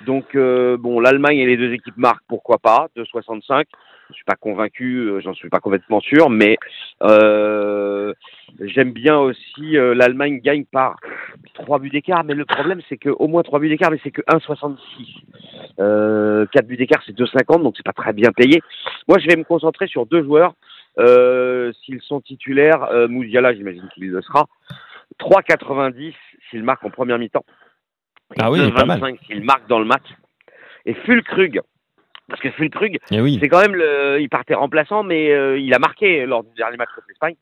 Donc 0.05 0.35
euh, 0.35 0.77
bon, 0.77 0.99
l'Allemagne 0.99 1.37
et 1.37 1.45
les 1.45 1.57
deux 1.57 1.73
équipes 1.73 1.97
marquent, 1.97 2.23
pourquoi 2.27 2.57
pas, 2.57 2.87
2,65. 2.95 3.65
Je 4.09 4.15
suis 4.15 4.25
pas 4.25 4.35
convaincu, 4.35 4.97
euh, 4.97 5.21
j'en 5.21 5.33
suis 5.33 5.49
pas 5.49 5.59
complètement 5.59 6.01
sûr, 6.01 6.29
mais 6.29 6.57
euh, 7.01 8.13
j'aime 8.59 8.91
bien 8.91 9.17
aussi 9.17 9.77
euh, 9.77 9.95
l'Allemagne 9.95 10.39
gagne 10.39 10.65
par 10.65 10.97
trois 11.53 11.79
buts 11.79 11.89
d'écart, 11.89 12.23
mais 12.23 12.33
le 12.33 12.45
problème 12.45 12.81
c'est 12.89 12.97
que 12.97 13.09
au 13.09 13.27
moins 13.27 13.43
trois 13.43 13.59
buts 13.59 13.69
d'écart, 13.69 13.91
mais 13.91 13.99
c'est 14.03 14.11
que 14.11 14.21
1,66. 14.23 14.77
Euh, 15.79 16.45
4 16.51 16.67
buts 16.67 16.77
d'écart 16.77 17.01
c'est 17.05 17.17
2,50, 17.17 17.63
donc 17.63 17.75
c'est 17.77 17.85
pas 17.85 17.93
très 17.93 18.13
bien 18.13 18.31
payé. 18.31 18.61
Moi 19.07 19.17
je 19.19 19.27
vais 19.27 19.35
me 19.35 19.43
concentrer 19.43 19.87
sur 19.87 20.05
deux 20.05 20.23
joueurs. 20.23 20.53
Euh, 20.99 21.71
s'ils 21.83 22.01
sont 22.01 22.21
titulaires, 22.21 22.83
euh, 22.83 23.07
Mouziala, 23.07 23.53
j'imagine 23.53 23.87
qu'il 23.93 24.09
le 24.09 24.21
sera. 24.21 24.45
3,90 25.19 26.13
s'il 26.49 26.63
marque 26.63 26.83
en 26.83 26.89
première 26.89 27.19
mi-temps. 27.19 27.45
Ah 28.39 28.51
oui, 28.51 28.71
pas 28.71 28.85
mal. 28.85 28.99
2,25 28.99 29.25
s'il 29.25 29.43
marque 29.43 29.67
dans 29.67 29.79
le 29.79 29.85
match. 29.85 30.05
Et 30.85 30.93
Fulkrug, 30.93 31.61
parce 32.29 32.41
que 32.41 32.51
Fulkrug, 32.51 32.99
oui. 33.11 33.37
c'est 33.41 33.49
quand 33.49 33.61
même 33.61 33.75
le, 33.75 34.19
il 34.21 34.29
partait 34.29 34.53
remplaçant, 34.53 35.03
mais 35.03 35.31
euh, 35.31 35.59
il 35.59 35.73
a 35.73 35.79
marqué 35.79 36.25
lors 36.25 36.43
du 36.43 36.53
dernier 36.55 36.77
match 36.77 36.89
contre 36.95 37.07
l'Espagne. 37.09 37.35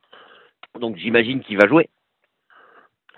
Donc 0.80 0.98
j'imagine 0.98 1.42
qu'il 1.42 1.58
va 1.58 1.68
jouer. 1.68 1.90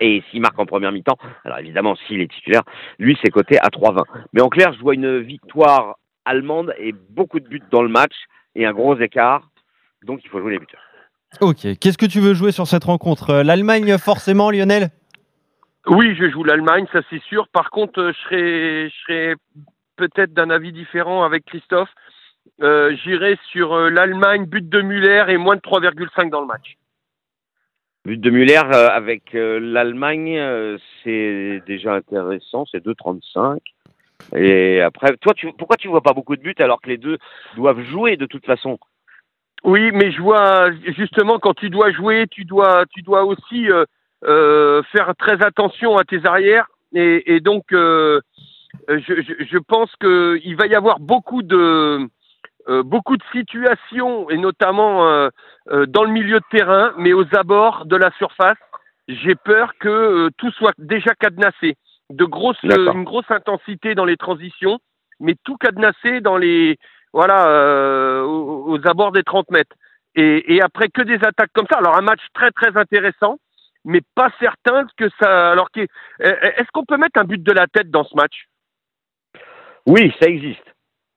Et 0.00 0.22
s'il 0.30 0.40
marque 0.40 0.58
en 0.58 0.66
première 0.66 0.92
mi-temps, 0.92 1.18
alors 1.44 1.58
évidemment 1.58 1.94
s'il 1.94 2.20
est 2.20 2.30
titulaire, 2.30 2.62
lui 2.98 3.16
c'est 3.22 3.30
coté 3.30 3.58
à 3.58 3.68
3,20. 3.68 4.04
Mais 4.32 4.40
en 4.40 4.48
clair, 4.48 4.72
je 4.72 4.80
vois 4.80 4.94
une 4.94 5.18
victoire 5.20 5.96
allemande 6.24 6.74
et 6.78 6.92
beaucoup 6.92 7.38
de 7.38 7.48
buts 7.48 7.62
dans 7.70 7.82
le 7.82 7.88
match 7.88 8.14
et 8.54 8.66
un 8.66 8.72
gros 8.72 8.98
écart. 8.98 9.48
Donc 10.04 10.20
il 10.24 10.28
faut 10.28 10.40
jouer 10.40 10.52
les 10.52 10.58
buteurs. 10.58 10.80
Ok, 11.40 11.66
qu'est-ce 11.80 11.98
que 11.98 12.06
tu 12.06 12.20
veux 12.20 12.34
jouer 12.34 12.52
sur 12.52 12.66
cette 12.66 12.84
rencontre? 12.84 13.30
Euh, 13.30 13.42
L'Allemagne, 13.42 13.98
forcément, 13.98 14.50
Lionel? 14.50 14.90
Oui, 15.86 16.14
je 16.14 16.30
joue 16.30 16.44
l'Allemagne, 16.44 16.86
ça 16.92 17.00
c'est 17.10 17.22
sûr. 17.24 17.48
Par 17.48 17.70
contre, 17.70 18.00
euh, 18.00 18.12
je 18.12 18.20
serais, 18.20 18.88
je 18.88 18.94
serais 19.02 19.34
peut-être 19.96 20.32
d'un 20.32 20.50
avis 20.50 20.72
différent 20.72 21.24
avec 21.24 21.44
Christophe. 21.44 21.90
Euh, 22.62 22.94
J'irai 23.02 23.36
sur 23.50 23.76
l'Allemagne, 23.90 24.46
but 24.46 24.68
de 24.68 24.80
Muller 24.80 25.24
et 25.28 25.36
moins 25.36 25.56
de 25.56 25.60
3,5 25.60 26.30
dans 26.30 26.40
le 26.40 26.46
match. 26.46 26.76
But 28.04 28.20
de 28.20 28.30
Muller 28.30 28.56
avec 28.56 29.32
l'Allemagne, 29.32 30.38
c'est 31.02 31.62
déjà 31.66 31.94
intéressant, 31.94 32.66
c'est 32.70 32.84
2,35. 32.84 33.60
Et 34.36 34.82
après, 34.82 35.16
toi, 35.16 35.32
tu, 35.32 35.50
pourquoi 35.54 35.76
tu 35.78 35.88
vois 35.88 36.02
pas 36.02 36.12
beaucoup 36.12 36.36
de 36.36 36.42
buts 36.42 36.54
alors 36.58 36.82
que 36.82 36.90
les 36.90 36.98
deux 36.98 37.16
doivent 37.56 37.82
jouer 37.82 38.18
de 38.18 38.26
toute 38.26 38.44
façon? 38.44 38.78
Oui, 39.64 39.90
mais 39.92 40.12
je 40.12 40.20
vois 40.20 40.70
justement 40.96 41.38
quand 41.38 41.54
tu 41.54 41.70
dois 41.70 41.90
jouer, 41.90 42.26
tu 42.30 42.44
dois, 42.44 42.84
tu 42.94 43.02
dois 43.02 43.24
aussi 43.24 43.70
euh, 43.70 43.84
euh, 44.24 44.82
faire 44.92 45.14
très 45.16 45.42
attention 45.42 45.96
à 45.96 46.04
tes 46.04 46.24
arrières. 46.26 46.66
Et, 46.94 47.34
et 47.34 47.40
donc, 47.40 47.72
euh, 47.72 48.20
je, 48.88 49.22
je, 49.22 49.44
je 49.44 49.58
pense 49.58 49.90
qu'il 49.96 50.56
va 50.56 50.66
y 50.66 50.74
avoir 50.74 51.00
beaucoup 51.00 51.42
de, 51.42 52.06
euh, 52.68 52.82
beaucoup 52.82 53.16
de 53.16 53.22
situations, 53.32 54.30
et 54.30 54.38
notamment 54.38 55.06
euh, 55.06 55.28
euh, 55.70 55.86
dans 55.86 56.04
le 56.04 56.10
milieu 56.10 56.40
de 56.40 56.44
terrain, 56.50 56.92
mais 56.96 57.12
aux 57.12 57.26
abords 57.34 57.84
de 57.84 57.96
la 57.96 58.10
surface. 58.18 58.58
J'ai 59.06 59.34
peur 59.34 59.72
que 59.78 60.30
tout 60.38 60.50
soit 60.52 60.72
déjà 60.78 61.14
cadenassé. 61.14 61.76
De 62.10 62.24
grosses, 62.24 62.62
une 62.62 63.04
grosse 63.04 63.30
intensité 63.30 63.94
dans 63.94 64.06
les 64.06 64.16
transitions, 64.16 64.78
mais 65.20 65.34
tout 65.44 65.56
cadenassé 65.56 66.20
dans 66.22 66.38
les, 66.38 66.78
voilà, 67.14 67.46
euh, 67.48 68.22
aux, 68.22 68.72
aux 68.76 68.86
abords 68.88 69.12
des 69.12 69.22
30 69.22 69.50
mètres. 69.50 69.74
Et, 70.16 70.54
et 70.54 70.60
après 70.62 70.88
que 70.88 71.02
des 71.02 71.18
attaques 71.24 71.50
comme 71.54 71.66
ça. 71.70 71.78
Alors 71.78 71.96
un 71.96 72.02
match 72.02 72.20
très 72.34 72.50
très 72.50 72.76
intéressant, 72.76 73.38
mais 73.84 74.00
pas 74.14 74.30
certain 74.40 74.86
que 74.96 75.06
ça. 75.20 75.52
Alors 75.52 75.68
euh, 75.78 75.86
est-ce 76.20 76.68
qu'on 76.72 76.84
peut 76.84 76.96
mettre 76.98 77.18
un 77.20 77.24
but 77.24 77.42
de 77.42 77.52
la 77.52 77.66
tête 77.68 77.90
dans 77.90 78.04
ce 78.04 78.14
match? 78.16 78.46
Oui, 79.86 80.12
ça 80.20 80.28
existe. 80.28 80.62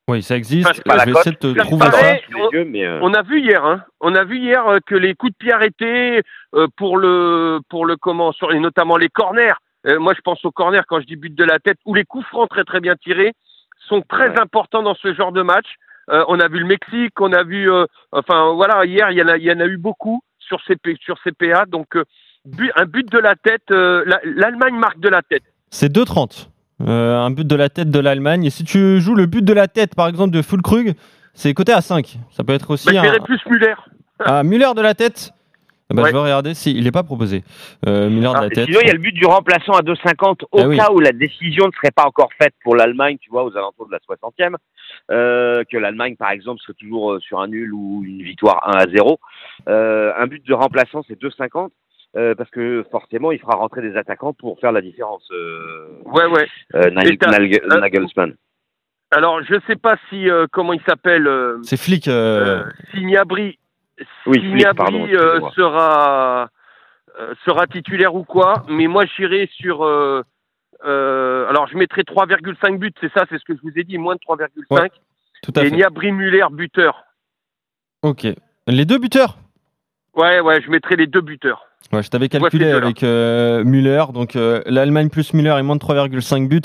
Oui, 0.10 0.24
ça 0.24 0.38
existe. 0.38 0.68
Je 0.86 1.06
vais 1.06 1.12
essayer 1.12 1.32
de 1.36 1.38
te 1.38 1.58
ça 1.58 1.64
trouver 1.66 1.90
paraît- 1.90 2.22
euh, 2.56 3.00
On 3.02 3.14
a 3.14 3.22
vu 3.24 3.42
hier, 3.42 3.64
hein. 3.66 3.84
On 4.00 4.16
a 4.16 4.24
vu 4.24 4.38
hier 4.40 4.66
euh, 4.68 4.78
que 4.86 4.96
les 4.96 5.16
coups 5.16 5.34
de 5.34 5.38
pied 5.38 5.52
arrêtés 5.52 6.22
pour 6.78 6.98
le 6.98 7.60
pour 7.70 7.86
le 7.86 7.98
comment 7.98 8.32
sur 8.32 8.52
et 8.54 8.60
notamment 8.60 8.98
les 8.98 9.10
corners. 9.10 9.54
moi, 10.00 10.14
je 10.16 10.22
pense 10.22 10.44
aux 10.46 10.52
corners 10.52 10.82
quand 10.88 11.02
je 11.02 11.06
dis 11.06 11.18
but 11.18 11.36
de 11.36 11.44
la 11.44 11.60
tête 11.60 11.78
ou 11.86 11.94
les 11.94 12.06
coups 12.06 12.26
francs 12.28 12.50
très 12.50 12.64
très 12.64 12.80
bien 12.80 12.96
tirés 12.96 13.34
sont 13.90 14.02
très 14.02 14.30
Ouais. 14.30 14.40
importants 14.40 14.82
dans 14.84 14.96
ce 14.96 15.14
genre 15.14 15.32
de 15.34 15.42
match. 15.42 15.68
Euh, 16.10 16.24
on 16.28 16.39
a 16.39 16.48
vu 16.48 16.60
le 16.60 16.65
Mexique, 16.65 17.20
on 17.20 17.34
a 17.34 17.43
vu, 17.43 17.72
euh, 17.72 17.86
enfin 18.12 18.54
voilà, 18.54 18.86
hier 18.86 19.12
il 19.12 19.17
y 19.17 19.22
en 19.22 19.28
a 19.28 19.38
il 19.38 19.43
y 19.43 19.52
en 19.52 19.60
a 19.60 19.65
eu 19.65 19.78
beaucoup 19.78 20.22
sur 20.39 20.60
CP 20.65 20.96
sur 21.02 21.17
CPA. 21.24 21.65
Donc 21.65 21.96
euh, 21.96 22.04
but- 22.46 22.72
un 22.76 22.86
but 22.86 23.12
de 23.12 23.20
la 23.20 23.36
tête, 23.36 23.70
la- 23.70 24.20
l'Allemagne 24.24 24.76
marque 24.76 25.00
de 25.00 25.10
la 25.10 25.22
tête. 25.22 25.43
C'est 25.70 25.91
2,30. 25.91 26.50
Euh, 26.88 27.17
un 27.17 27.32
but 27.32 27.46
de 27.48 27.56
la 27.56 27.70
tête 27.70 27.89
de 27.89 28.00
l'Allemagne. 28.00 28.46
Et 28.46 28.50
si 28.52 28.63
tu 28.63 29.02
joues 29.02 29.15
le 29.15 29.26
but 29.26 29.43
de 29.43 29.52
la 29.54 29.67
tête, 29.67 29.96
par 29.96 30.08
exemple, 30.08 30.32
de 30.32 30.41
Fulkrug, 30.41 30.93
c'est 31.34 31.54
coté 31.54 31.74
à 31.74 31.82
5. 31.82 32.20
Ça 32.32 32.43
peut 32.43 32.54
être 32.54 32.70
aussi 32.72 32.86
Bah, 32.93 33.02
je 33.04 33.20
un... 33.20 33.24
plus 33.24 33.39
Muller. 33.50 33.74
Ah, 34.20 34.43
Müller 34.43 34.72
de 34.76 34.82
la 34.82 34.93
tête 34.96 35.32
bah, 35.93 36.04
Ouais. 36.04 36.10
Je 36.10 36.13
vais 36.15 36.21
regarder 36.21 36.54
s'il 36.54 36.84
n'est 36.84 36.91
pas 36.91 37.04
proposé. 37.04 37.43
Euh, 37.88 38.10
de 38.10 38.21
la 38.21 38.50
tête. 38.50 38.65
sinon, 38.65 38.80
il 38.82 38.88
y 38.88 38.89
a 38.89 38.93
le 38.93 39.00
but 39.00 39.13
du 39.13 39.26
remplaçant 39.26 39.73
à 39.73 39.82
2,50 39.82 40.43
au 40.52 40.60
Ah 40.60 40.67
oui. 40.67 40.78
cas 40.78 40.91
où 40.91 41.00
la 41.00 41.12
décision 41.12 41.67
ne 41.67 41.71
serait 41.71 41.91
pas 41.91 42.06
encore 42.06 42.30
faite 42.41 42.54
pour 42.63 42.76
l'Allemagne, 42.76 43.17
tu 43.21 43.30
vois, 43.30 43.43
aux 43.45 43.56
alentours 43.58 43.88
de 43.88 43.91
la 43.93 44.00
60e. 44.00 44.56
Euh, 45.12 45.63
que 45.71 45.78
l'Allemagne, 45.78 46.15
par 46.17 46.32
exemple, 46.32 46.60
serait 46.62 46.73
toujours 46.80 47.13
euh, 47.13 47.19
sur 47.19 47.39
un 47.39 47.47
nul 47.47 47.73
ou 47.73 48.04
une 48.06 48.21
victoire 48.21 48.62
1 48.67 48.80
à 48.80 48.88
0. 48.88 49.19
Euh, 49.69 50.12
un 50.17 50.28
but 50.28 50.45
de 50.45 50.54
remplaçant, 50.54 51.04
c'est 51.08 51.19
2,50. 51.21 51.69
euh, 52.15 52.36
parce 52.36 52.50
que 52.50 52.86
forcément, 52.91 53.32
il 53.32 53.39
fera 53.39 53.56
rentrer 53.56 53.82
des 53.82 53.95
attaquants 53.97 54.34
pour 54.34 54.60
faire 54.60 54.71
la 54.71 54.82
différence. 54.82 55.28
Euh, 55.32 55.88
Ouais 56.06 56.26
ouais. 56.26 56.47
Nagelsmann. 56.91 58.36
Alors 59.12 59.41
je 59.43 59.56
sais 59.67 59.76
pas 59.78 59.95
si 60.10 60.30
euh, 60.30 60.47
comment 60.52 60.73
il 60.73 60.82
s'appelle. 60.88 61.28
euh, 61.28 61.60
C'est 61.63 61.78
flic. 61.78 62.08
euh, 62.08 62.60
Euh, 62.60 62.63
si 62.93 63.02
Gnabry, 63.02 63.58
Oui, 64.26 64.40
si 64.40 64.48
Gnabry, 64.52 64.76
pardon, 64.76 65.08
euh, 65.08 65.40
sera 65.56 66.50
euh, 67.20 67.34
sera 67.46 67.66
titulaire 67.68 68.14
ou 68.16 68.24
quoi, 68.24 68.64
mais 68.68 68.88
moi 68.88 69.06
j'irai 69.06 69.50
sur 69.56 69.84
euh, 69.84 70.22
euh, 70.86 71.48
alors 71.50 71.68
je 71.68 71.78
mettrai 71.78 72.04
3,5 72.04 72.78
buts, 72.78 72.94
c'est 73.02 73.12
ça, 73.14 73.26
c'est 73.30 73.40
ce 73.40 73.46
que 73.46 73.56
je 73.56 73.62
vous 73.62 73.78
ai 73.78 73.84
dit, 73.84 73.98
moins 73.98 74.16
de 74.16 74.20
3,5 74.20 74.48
Ouais, 74.70 74.92
Tout 75.42 75.54
à 75.56 75.64
et. 75.64 75.72
Gnabry 75.72 76.12
Muller 76.12 76.46
buteur. 76.52 77.04
Ok. 78.04 78.28
Les 78.68 78.86
deux 78.86 79.00
buteurs? 79.00 79.38
Ouais 80.16 80.40
ouais, 80.42 80.62
je 80.62 80.70
mettrai 80.70 80.96
les 80.96 81.08
deux 81.08 81.22
buteurs. 81.22 81.64
Ouais, 81.94 82.04
je 82.04 82.10
t'avais 82.10 82.28
calculé 82.28 82.70
avec 82.72 83.02
euh, 83.04 83.64
Müller. 83.64 84.06
Donc 84.14 84.36
euh, 84.36 84.62
l'Allemagne 84.66 85.10
plus 85.10 85.34
Müller 85.34 85.56
et 85.58 85.62
moins 85.64 85.76
de 85.76 85.82
3,5 85.82 86.48
buts. 86.48 86.62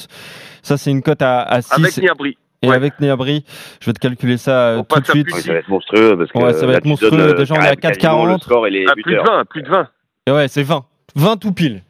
Ça, 0.62 0.77
c'est 0.77 0.90
une 0.90 1.03
cote 1.03 1.23
à, 1.23 1.42
à 1.42 1.62
6. 1.62 1.73
Avec 1.75 1.95
Gnabry. 2.01 2.37
Et 2.62 2.68
ouais. 2.68 2.75
avec 2.77 2.94
Gnabry, 3.01 3.44
je 3.81 3.87
vais 3.87 3.92
te 3.92 3.98
calculer 3.98 4.37
ça 4.37 4.68
euh, 4.70 4.79
On 4.79 4.85
tout 4.85 5.01
de 5.01 5.07
suite. 5.07 5.31
ça 5.31 5.53
va 5.53 5.59
être 5.59 5.68
monstrueux 5.68 6.16
parce 6.16 6.31
que 6.33 6.38
Ouais, 6.38 6.53
ça 6.53 6.66
va 6.66 6.75
être 6.75 6.85
monstrueux. 6.85 7.35
Déjà, 7.35 7.55
on 7.55 7.61
est 7.61 7.68
à 7.68 7.77
quasiment 7.77 8.25
4,40. 8.27 8.33
Le 8.33 8.38
score 8.38 8.66
et 8.66 8.70
les 8.70 8.85
Ah, 8.88 8.92
plus 8.94 9.03
de 9.03 9.09
buteurs. 9.09 9.25
20, 9.37 9.44
plus 9.46 9.62
de 9.62 9.68
20. 9.68 9.88
Et 10.27 10.31
ouais, 10.33 10.48
c'est 10.48 10.62
20. 10.62 10.85
20 11.16 11.37
tout 11.37 11.53
pile. 11.53 11.83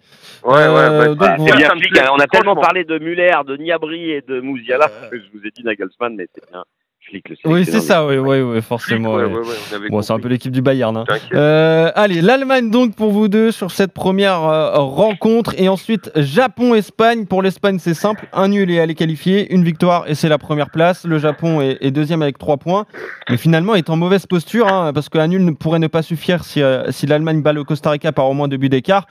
Ouais 0.45 0.55
ouais, 0.55 0.59
Euh, 0.59 1.01
ouais. 1.01 1.07
donc, 1.09 1.19
bah, 1.19 1.37
bien. 1.37 1.71
On 2.13 2.19
a 2.19 2.27
tellement 2.27 2.57
parlé 2.57 2.85
de 2.85 2.99
Muller, 2.99 3.31
de 3.47 3.57
Niabri 3.57 4.11
et 4.11 4.23
de 4.23 4.41
Mouziala 4.41 4.89
que 5.11 5.17
je 5.19 5.25
vous 5.39 5.47
ai 5.47 5.51
dit 5.51 5.63
Nagelsmann, 5.63 6.17
mais 6.17 6.27
c'est 6.35 6.51
bien 6.51 6.65
Flick, 7.09 7.29
le 7.29 7.37
Oui, 7.45 7.65
c'est 7.65 7.81
ça, 7.81 8.07
oui, 8.07 8.17
oui, 8.17 8.41
oui, 8.41 8.63
forcément. 8.63 9.15
Ouais, 9.15 9.25
ouais. 9.25 9.33
ouais, 9.33 9.39
ouais, 9.41 9.55
on 9.71 9.77
avait 9.77 9.89
Bon, 9.89 10.03
c'est 10.03 10.13
un 10.13 10.19
peu 10.21 10.29
l'équipe 10.29 10.53
du 10.53 10.63
Bayern. 10.63 10.97
hein. 10.97 11.05
Euh, 11.35 11.91
allez, 11.95 12.21
l'Allemagne 12.23 12.71
donc 12.71 12.95
pour 12.95 13.11
vous 13.11 13.29
deux 13.29 13.51
sur 13.51 13.71
cette 13.71 13.93
première 13.93 14.43
euh, 14.45 14.79
rencontre. 14.79 15.55
Et 15.59 15.69
ensuite, 15.69 16.11
Japon-Espagne. 16.15 17.27
Pour 17.27 17.43
l'Espagne, 17.43 17.79
c'est 17.79 17.95
simple. 17.95 18.27
Un 18.33 18.49
nul 18.49 18.71
et 18.71 18.79
aller 18.81 18.95
qualifier. 18.95 19.53
Une 19.53 19.65
victoire 19.65 20.05
et 20.09 20.15
c'est 20.15 20.29
la 20.29 20.39
première 20.39 20.71
place. 20.71 21.05
Le 21.05 21.19
Japon 21.19 21.61
est, 21.61 21.79
est 21.81 21.91
deuxième 21.91 22.23
avec 22.23 22.39
trois 22.39 22.57
points. 22.57 22.87
Mais 23.29 23.37
finalement, 23.37 23.75
est 23.75 23.91
en 23.91 23.97
mauvaise 23.97 24.27
posture 24.27 24.69
hein, 24.69 24.93
parce 24.93 25.09
qu'un 25.09 25.27
nul 25.27 25.45
ne 25.45 25.51
pourrait 25.51 25.79
ne 25.81 25.89
pas 25.89 26.03
suffire 26.03 26.45
si, 26.45 26.63
euh, 26.63 26.91
si 26.93 27.07
l'Allemagne 27.07 27.43
bat 27.43 27.53
le 27.53 27.65
Costa 27.65 27.91
Rica 27.91 28.13
par 28.13 28.29
au 28.29 28.35
moins 28.35 28.49
deux 28.49 28.57
buts 28.59 28.69
d'écart. 28.69 29.07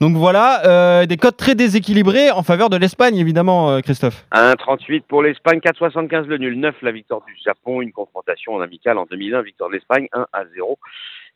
Donc 0.00 0.16
voilà, 0.16 0.66
euh, 0.66 1.06
des 1.06 1.16
codes 1.16 1.36
très 1.36 1.54
déséquilibrés 1.54 2.30
en 2.30 2.42
faveur 2.42 2.68
de 2.70 2.76
l'Espagne, 2.76 3.16
évidemment, 3.16 3.70
euh, 3.70 3.80
Christophe. 3.80 4.26
1,38 4.32 5.02
pour 5.08 5.22
l'Espagne, 5.22 5.60
4,75 5.60 6.26
le 6.26 6.38
nul, 6.38 6.58
9 6.58 6.74
la 6.82 6.92
victoire 6.92 7.22
du 7.26 7.34
Japon, 7.44 7.80
une 7.80 7.92
confrontation 7.92 8.54
en 8.54 8.60
amical 8.60 8.98
en 8.98 9.06
2001, 9.10 9.42
victoire 9.42 9.70
de 9.70 9.74
l'Espagne, 9.74 10.08
1 10.12 10.26
à 10.32 10.44
0. 10.54 10.78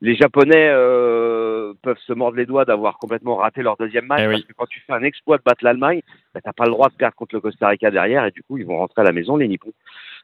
Les 0.01 0.15
Japonais 0.15 0.69
euh, 0.71 1.73
peuvent 1.83 1.99
se 2.07 2.13
mordre 2.13 2.37
les 2.37 2.47
doigts 2.47 2.65
d'avoir 2.65 2.99
complètement 2.99 3.37
raté 3.37 3.63
leur 3.63 3.77
deuxième 3.77 4.07
match, 4.07 4.21
Eh 4.23 4.27
oui. 4.29 4.33
parce 4.35 4.45
que 4.45 4.53
quand 4.57 4.67
tu 4.69 4.81
fais 4.87 4.93
un 4.93 5.03
exploit 5.03 5.39
de 5.39 5.43
battre 5.43 5.65
l'Allemagne, 5.65 6.03
bah, 6.35 6.41
t'as 6.45 6.53
pas 6.53 6.67
le 6.67 6.71
droit 6.71 6.89
de 6.89 6.95
perdre 6.95 7.17
contre 7.17 7.35
le 7.35 7.41
Costa 7.41 7.67
Rica 7.69 7.91
derrière, 7.91 8.25
et 8.25 8.31
du 8.31 8.43
coup 8.45 8.59
ils 8.59 8.65
vont 8.67 8.79
rentrer 8.79 9.01
à 9.03 9.05
la 9.05 9.13
maison, 9.13 9.37
les 9.37 9.49
Nippons. 9.49 9.73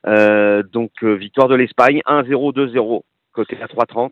Euh, 0.06 0.62
donc 0.62 0.92
euh, 1.02 1.14
victoire 1.14 1.48
de 1.48 1.56
l'Espagne, 1.56 2.02
1-0, 2.06 2.52
2-0, 2.54 3.02
côté 3.32 3.56
à 3.60 3.66
3,30. 3.66 4.10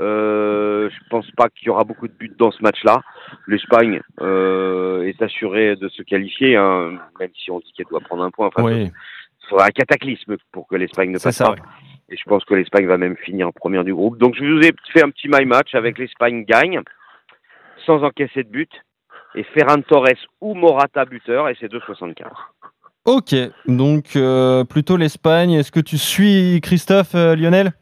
Euh, 0.00 0.88
je 0.90 1.08
pense 1.10 1.30
pas 1.32 1.48
qu'il 1.48 1.66
y 1.66 1.70
aura 1.70 1.84
beaucoup 1.84 2.06
de 2.08 2.12
buts 2.12 2.32
dans 2.38 2.50
ce 2.50 2.62
match-là. 2.62 3.02
L'Espagne 3.46 4.00
euh, 4.20 5.02
est 5.02 5.20
assurée 5.22 5.76
de 5.76 5.88
se 5.88 6.02
qualifier, 6.02 6.56
hein, 6.56 6.98
même 7.18 7.30
si 7.34 7.50
on 7.50 7.58
dit 7.58 7.72
qu'elle 7.76 7.86
doit 7.90 8.00
prendre 8.00 8.22
un 8.22 8.30
point. 8.30 8.46
Enfin, 8.48 8.62
Oui, 8.62 8.84
il 8.84 9.48
faudra 9.48 9.66
un 9.66 9.70
cataclysme 9.70 10.36
pour 10.52 10.68
que 10.68 10.76
l'Espagne 10.76 11.10
ne 11.10 11.18
passe 11.18 11.36
ça. 11.36 11.46
pas. 11.46 11.50
ouais. 11.52 11.58
Et 12.10 12.16
je 12.16 12.22
pense 12.24 12.44
que 12.44 12.54
l'Espagne 12.54 12.86
va 12.86 12.96
même 12.96 13.16
finir 13.16 13.48
en 13.48 13.52
première 13.52 13.84
du 13.84 13.92
groupe. 13.94 14.18
Donc 14.18 14.34
je 14.36 14.44
vous 14.44 14.60
ai 14.60 14.72
fait 14.92 15.02
un 15.04 15.10
petit 15.10 15.28
my 15.28 15.44
match 15.44 15.74
avec 15.74 15.98
l'Espagne 15.98 16.44
gagne, 16.44 16.80
sans 17.84 18.02
encaisser 18.02 18.44
de 18.44 18.48
but, 18.48 18.70
et 19.34 19.42
Ferran 19.42 19.82
Torres 19.82 20.26
ou 20.40 20.54
Morata 20.54 21.04
buteur, 21.04 21.48
et 21.48 21.56
c'est 21.60 21.70
2,75. 21.70 22.14
Ok, 23.04 23.34
donc 23.66 24.16
euh, 24.16 24.64
plutôt 24.64 24.96
l'Espagne. 24.96 25.52
Est-ce 25.52 25.72
que 25.72 25.80
tu 25.80 25.98
suis 25.98 26.60
Christophe, 26.62 27.14
Lionel? 27.14 27.72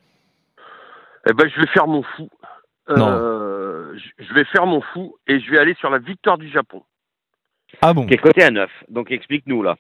Eh 1.29 1.33
ben, 1.33 1.49
je 1.49 1.61
vais 1.61 1.67
faire 1.69 1.87
mon 1.87 2.03
fou. 2.03 2.29
Non. 2.89 3.09
Euh, 3.11 3.97
je- 4.19 4.35
vais 4.35 4.45
faire 4.45 4.67
mon 4.67 4.81
fou 4.81 5.17
et 5.27 5.41
je 5.41 5.51
vais 5.51 5.59
aller 5.59 5.75
sur 5.75 5.91
la 5.91 5.99
victoire 5.99 6.39
du 6.39 6.49
Japon. 6.49 6.83
Ah 7.83 7.93
bon 7.95 8.07
Qui 8.07 8.15
est 8.15 8.19
coté 8.19 8.43
à 8.45 8.51
9. 8.51 8.71
Donc 8.89 9.11
explique-nous 9.11 9.63
là. 9.63 9.77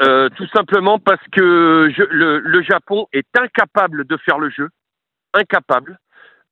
Euh, 0.00 0.28
tout 0.36 0.46
simplement 0.48 0.98
parce 1.00 1.26
que 1.32 1.90
je- 1.96 2.04
le, 2.04 2.38
le 2.38 2.62
Japon 2.62 3.08
est 3.12 3.26
incapable 3.36 4.04
de 4.06 4.16
faire 4.18 4.38
le 4.38 4.48
jeu, 4.50 4.68
incapable. 5.34 5.98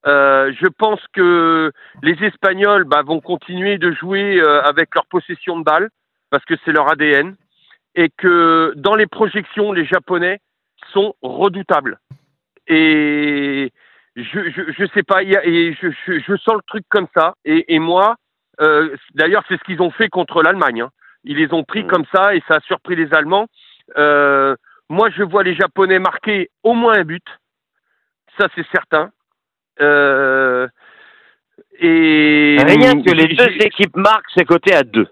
Euh, 0.06 0.52
je 0.60 0.66
pense 0.66 1.00
que 1.12 1.70
les 2.02 2.16
Espagnols 2.24 2.84
bah, 2.84 3.02
vont 3.02 3.20
continuer 3.20 3.78
de 3.78 3.92
jouer 3.92 4.40
euh, 4.40 4.62
avec 4.62 4.94
leur 4.94 5.06
possession 5.06 5.58
de 5.58 5.64
balle 5.64 5.90
parce 6.30 6.44
que 6.44 6.54
c'est 6.64 6.72
leur 6.72 6.90
ADN 6.90 7.36
et 7.94 8.10
que 8.10 8.72
dans 8.76 8.94
les 8.96 9.06
projections, 9.06 9.72
les 9.72 9.84
Japonais 9.84 10.40
sont 10.92 11.14
redoutables. 11.22 11.98
Et 12.66 13.72
je 14.22 14.50
je, 14.50 14.72
je 14.72 14.84
sais 14.94 15.02
pas, 15.02 15.22
il 15.22 15.30
y 15.30 15.36
a- 15.36 15.44
et 15.46 15.74
je, 15.80 15.88
je, 16.06 16.18
je 16.18 16.36
sens 16.36 16.54
le 16.54 16.62
truc 16.66 16.84
comme 16.88 17.06
ça. 17.16 17.34
Et, 17.44 17.74
et 17.74 17.78
moi, 17.78 18.16
euh, 18.60 18.94
d'ailleurs, 19.14 19.44
c'est 19.48 19.56
ce 19.58 19.64
qu'ils 19.64 19.80
ont 19.82 19.90
fait 19.90 20.08
contre 20.08 20.42
l'Allemagne. 20.42 20.82
hein. 20.82 20.90
Ils 21.24 21.36
les 21.36 21.52
ont 21.52 21.64
pris 21.64 21.82
Mhm. 21.84 21.88
comme 21.90 22.04
ça 22.14 22.34
et 22.34 22.42
ça 22.48 22.56
a 22.56 22.60
surpris 22.60 22.96
les 22.96 23.12
Allemands. 23.12 23.46
Euh, 23.96 24.54
moi, 24.88 25.10
je 25.10 25.22
vois 25.22 25.42
les 25.42 25.54
Japonais 25.54 25.98
marquer 25.98 26.50
au 26.62 26.74
moins 26.74 26.94
un 26.98 27.04
but. 27.04 27.24
Ça, 28.38 28.48
c'est 28.54 28.66
certain. 28.72 29.10
Euh, 29.80 30.66
et 31.80 32.56
Rien 32.60 33.00
que 33.02 33.10
les 33.12 33.28
deux 33.34 33.52
équipes 33.64 33.96
marquent, 33.96 34.30
c'est 34.36 34.44
coté 34.44 34.74
à 34.74 34.82
2. 34.82 35.06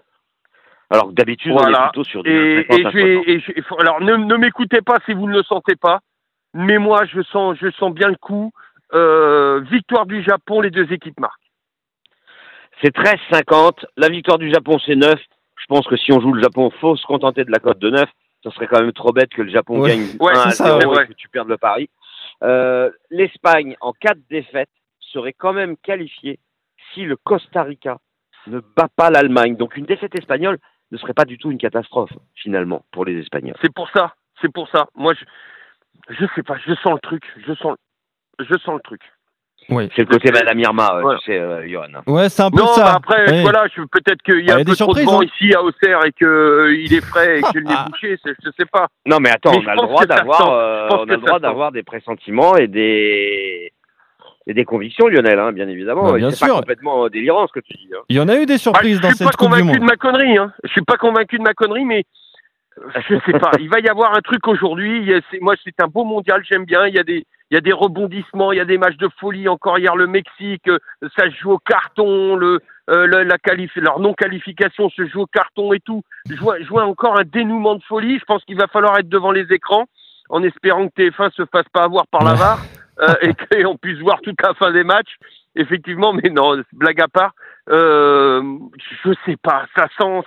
Alors 0.89 1.07
que 1.09 1.13
d'habitude, 1.13 1.51
on 1.51 1.57
Voilà. 1.57 1.79
est 1.79 1.83
plutôt 1.89 2.03
sur 2.05 2.23
du 2.23 2.29
Et, 2.31 2.63
50 2.69 2.79
et 2.79 2.85
à 2.85 2.89
je 2.91 2.95
vais- 2.97 3.13
60. 3.15 3.27
et 3.27 3.39
je- 3.41 3.51
il 3.57 3.63
faut- 3.63 3.79
alors 3.79 4.01
ne, 4.01 4.15
ne 4.15 4.35
m'écoutez 4.37 4.81
pas 4.81 4.97
si 5.05 5.13
vous 5.13 5.27
ne 5.27 5.33
le 5.35 5.43
sentez 5.43 5.75
pas, 5.75 5.99
mais 6.53 6.77
moi 6.77 7.03
je 7.05 7.21
sens, 7.23 7.57
je 7.61 7.69
sens 7.71 7.93
bien 7.93 8.07
le 8.07 8.15
coup. 8.15 8.51
Euh, 8.93 9.59
victoire 9.69 10.05
du 10.05 10.23
Japon, 10.23 10.61
les 10.61 10.69
deux 10.71 10.91
équipes 10.93 11.19
marquent. 11.19 11.33
C'est 12.81 12.95
13,50. 12.95 13.85
La 13.97 14.09
victoire 14.09 14.37
du 14.37 14.51
Japon, 14.51 14.77
c'est 14.85 14.95
9. 14.95 15.13
Je 15.59 15.65
pense 15.67 15.87
que 15.87 15.97
si 15.97 16.11
on 16.13 16.19
joue 16.21 16.33
le 16.33 16.41
Japon, 16.41 16.69
faut 16.79 16.95
se 16.95 17.05
contenter 17.05 17.43
de 17.43 17.51
la 17.51 17.59
cote 17.59 17.79
de 17.79 17.89
9. 17.89 18.05
Ça 18.43 18.51
serait 18.51 18.67
quand 18.67 18.79
même 18.79 18.93
trop 18.93 19.11
bête 19.11 19.29
que 19.29 19.41
le 19.41 19.49
Japon 19.51 19.79
Ouais. 19.81 19.89
gagne 19.89 20.07
Ouais, 20.19 20.33
1 20.35 20.39
à 20.39 20.49
c'est 20.51 20.63
ça, 20.63 20.79
0 20.79 20.95
ouais. 20.95 21.03
et 21.03 21.07
que 21.07 21.13
tu 21.13 21.27
perdes 21.27 21.49
le 21.49 21.57
pari. 21.57 21.89
Euh, 22.43 22.91
L'Espagne, 23.09 23.75
en 23.81 23.93
cas 23.93 24.13
de 24.13 24.21
défaite, 24.29 24.69
serait 24.99 25.33
quand 25.33 25.53
même 25.53 25.75
qualifiée 25.77 26.39
si 26.93 27.03
le 27.03 27.15
Costa 27.17 27.63
Rica 27.63 27.97
ne 28.45 28.59
bat 28.59 28.87
pas 28.95 29.09
l'Allemagne. 29.09 29.57
Donc 29.57 29.75
une 29.75 29.85
défaite 29.85 30.17
espagnole 30.17 30.59
ne 30.91 30.97
serait 30.97 31.13
pas 31.15 31.25
du 31.25 31.37
tout 31.37 31.51
une 31.51 31.57
catastrophe, 31.57 32.11
finalement, 32.35 32.85
pour 32.91 33.03
les 33.05 33.19
Espagnols. 33.19 33.55
C'est 33.61 33.73
pour 33.73 33.89
ça, 33.89 34.13
c'est 34.41 34.51
pour 34.53 34.69
ça. 34.69 34.87
Moi 34.95 35.13
je, 35.15 35.25
je 36.13 36.25
sais 36.35 36.43
pas, 36.43 36.57
je 36.65 36.73
sens 36.75 36.93
le 36.93 36.99
truc, 36.99 37.23
je 37.45 37.53
sens, 37.55 37.75
je 38.39 38.57
sens 38.59 38.75
le 38.75 38.81
truc. 38.81 39.01
Oui. 39.69 39.89
C'est 39.95 40.03
le 40.03 40.07
côté 40.07 40.31
Madame 40.31 40.57
Irma, 40.59 40.89
euh, 40.95 41.01
Voilà. 41.01 41.19
tu 41.19 41.25
sais, 41.25 41.37
euh, 41.39 41.67
Johan. 41.67 41.87
Ouais, 42.07 42.29
c'est 42.29 42.41
un 42.43 42.49
peu 42.51 42.59
Non, 42.61 42.67
ça. 42.67 42.83
bah 42.85 42.93
après, 42.95 43.41
voilà, 43.41 43.65
je- 43.75 43.81
peut-être 43.81 44.21
qu'il 44.21 44.35
y 44.35 44.37
Ah, 44.37 44.41
il 44.41 44.47
y 44.47 44.51
a 44.51 44.53
a 44.53 44.55
un 44.55 44.59
des 44.59 44.71
peu 44.71 44.75
trop 44.77 44.93
de 44.93 44.99
surprises, 44.99 45.05
vent 45.05 45.21
hein. 45.21 45.25
ici 45.41 45.53
à 45.53 45.61
Auxerre 45.61 46.05
et 46.05 46.11
que 46.13 46.25
euh, 46.25 46.75
il 46.77 46.93
est 46.93 47.01
frais 47.03 47.39
et 47.39 47.41
j'ai 47.51 47.59
le 47.59 47.65
nez 47.65 47.75
bouché, 47.89 48.17
c'est- 48.23 48.35
je 48.45 48.49
sais 48.57 48.65
pas. 48.71 48.87
Non, 49.05 49.17
mais 49.19 49.29
attends, 49.29 49.51
Mais 49.51 49.57
on 49.57 49.61
je 49.61 49.67
a 49.69 49.73
le 49.73 49.79
pense 49.81 49.89
droit 49.89 50.03
que 50.05 50.09
ça 50.13 50.15
d'avoir, 50.19 50.37
sent. 50.37 50.49
euh, 50.49 50.87
Je 50.89 50.95
on 50.95 51.01
a 51.01 51.05
le 51.05 51.17
droit 51.17 51.39
d'avoir 51.39 51.71
des 51.73 51.83
pressentiments 51.83 52.55
et 52.55 52.67
des 52.67 53.73
et 54.49 54.53
des 54.53 54.63
convictions, 54.63 55.07
Lionel, 55.09 55.37
hein, 55.39 55.51
bien 55.51 55.67
évidemment. 55.67 56.09
Bah, 56.09 56.17
bien 56.17 56.29
c'est 56.29 56.37
sûr. 56.37 56.47
pas 56.47 56.59
complètement 56.61 57.09
délirant 57.09 57.45
ce 57.47 57.51
que 57.51 57.59
tu 57.59 57.73
dis. 57.73 57.89
hein. 57.93 57.99
Il 58.07 58.15
y 58.15 58.21
en 58.21 58.29
a 58.29 58.37
eu 58.37 58.45
des 58.45 58.53
Ah, 58.53 58.57
surprises 58.57 59.01
dans 59.01 59.09
je 59.09 59.15
suis 59.15 59.25
cette 59.25 59.27
pas 59.27 59.37
Coupe 59.37 59.49
du 59.53 59.59
convaincu 59.61 59.79
Monde. 59.79 59.79
de 59.79 59.91
ma 59.91 59.97
connerie, 59.97 60.37
hein. 60.37 60.53
Je 60.63 60.69
suis 60.69 60.81
pas 60.83 60.95
convaincu 60.95 61.37
de 61.37 61.43
ma 61.43 61.53
connerie, 61.53 61.83
mais 61.83 62.05
je 62.95 63.19
sais 63.25 63.39
pas. 63.39 63.51
Il 63.59 63.69
va 63.69 63.79
y 63.79 63.87
avoir 63.87 64.15
un 64.15 64.21
truc 64.21 64.47
aujourd'hui. 64.47 65.11
Moi, 65.41 65.55
c'est 65.63 65.81
un 65.81 65.87
beau 65.87 66.03
mondial. 66.03 66.43
J'aime 66.49 66.65
bien. 66.65 66.87
Il 66.87 66.95
y 66.95 66.99
a 66.99 67.03
des, 67.03 67.25
il 67.51 67.55
y 67.55 67.57
a 67.57 67.61
des 67.61 67.73
rebondissements. 67.73 68.51
Il 68.51 68.57
y 68.57 68.61
a 68.61 68.65
des 68.65 68.77
matchs 68.77 68.97
de 68.97 69.09
folie. 69.19 69.47
Encore 69.47 69.79
hier, 69.79 69.95
le 69.95 70.07
Mexique, 70.07 70.67
euh, 70.67 70.79
ça 71.17 71.25
se 71.25 71.35
joue 71.35 71.51
au 71.51 71.59
carton. 71.59 72.35
Le, 72.35 72.59
euh, 72.89 73.23
la 73.25 73.37
qualif, 73.37 73.75
leur 73.75 73.99
non 73.99 74.13
qualification 74.13 74.89
se 74.89 75.05
joue 75.07 75.21
au 75.21 75.25
carton 75.25 75.73
et 75.73 75.79
tout. 75.81 76.03
Je 76.29 76.37
vois, 76.37 76.59
je 76.59 76.67
vois 76.67 76.85
encore 76.85 77.19
un 77.19 77.25
dénouement 77.25 77.75
de 77.75 77.83
folie. 77.83 78.17
Je 78.17 78.25
pense 78.25 78.43
qu'il 78.45 78.57
va 78.57 78.67
falloir 78.67 78.97
être 78.97 79.09
devant 79.09 79.31
les 79.31 79.51
écrans, 79.51 79.85
en 80.29 80.41
espérant 80.43 80.87
que 80.87 80.93
TF1 81.01 81.31
se 81.31 81.45
fasse 81.51 81.67
pas 81.73 81.83
avoir 81.83 82.07
par 82.07 82.23
la 82.23 82.33
VAR 82.33 82.59
euh, 83.01 83.13
et 83.21 83.63
qu'on 83.63 83.75
puisse 83.75 83.99
voir 83.99 84.21
toute 84.21 84.41
la 84.41 84.53
fin 84.53 84.71
des 84.71 84.85
matchs. 84.85 85.17
Effectivement, 85.55 86.13
mais 86.13 86.29
non, 86.29 86.63
blague 86.71 87.01
à 87.01 87.07
part. 87.09 87.33
Euh, 87.69 88.41
je 89.03 89.11
sais 89.25 89.35
pas, 89.35 89.65
ça 89.75 89.87
sent. 89.97 90.21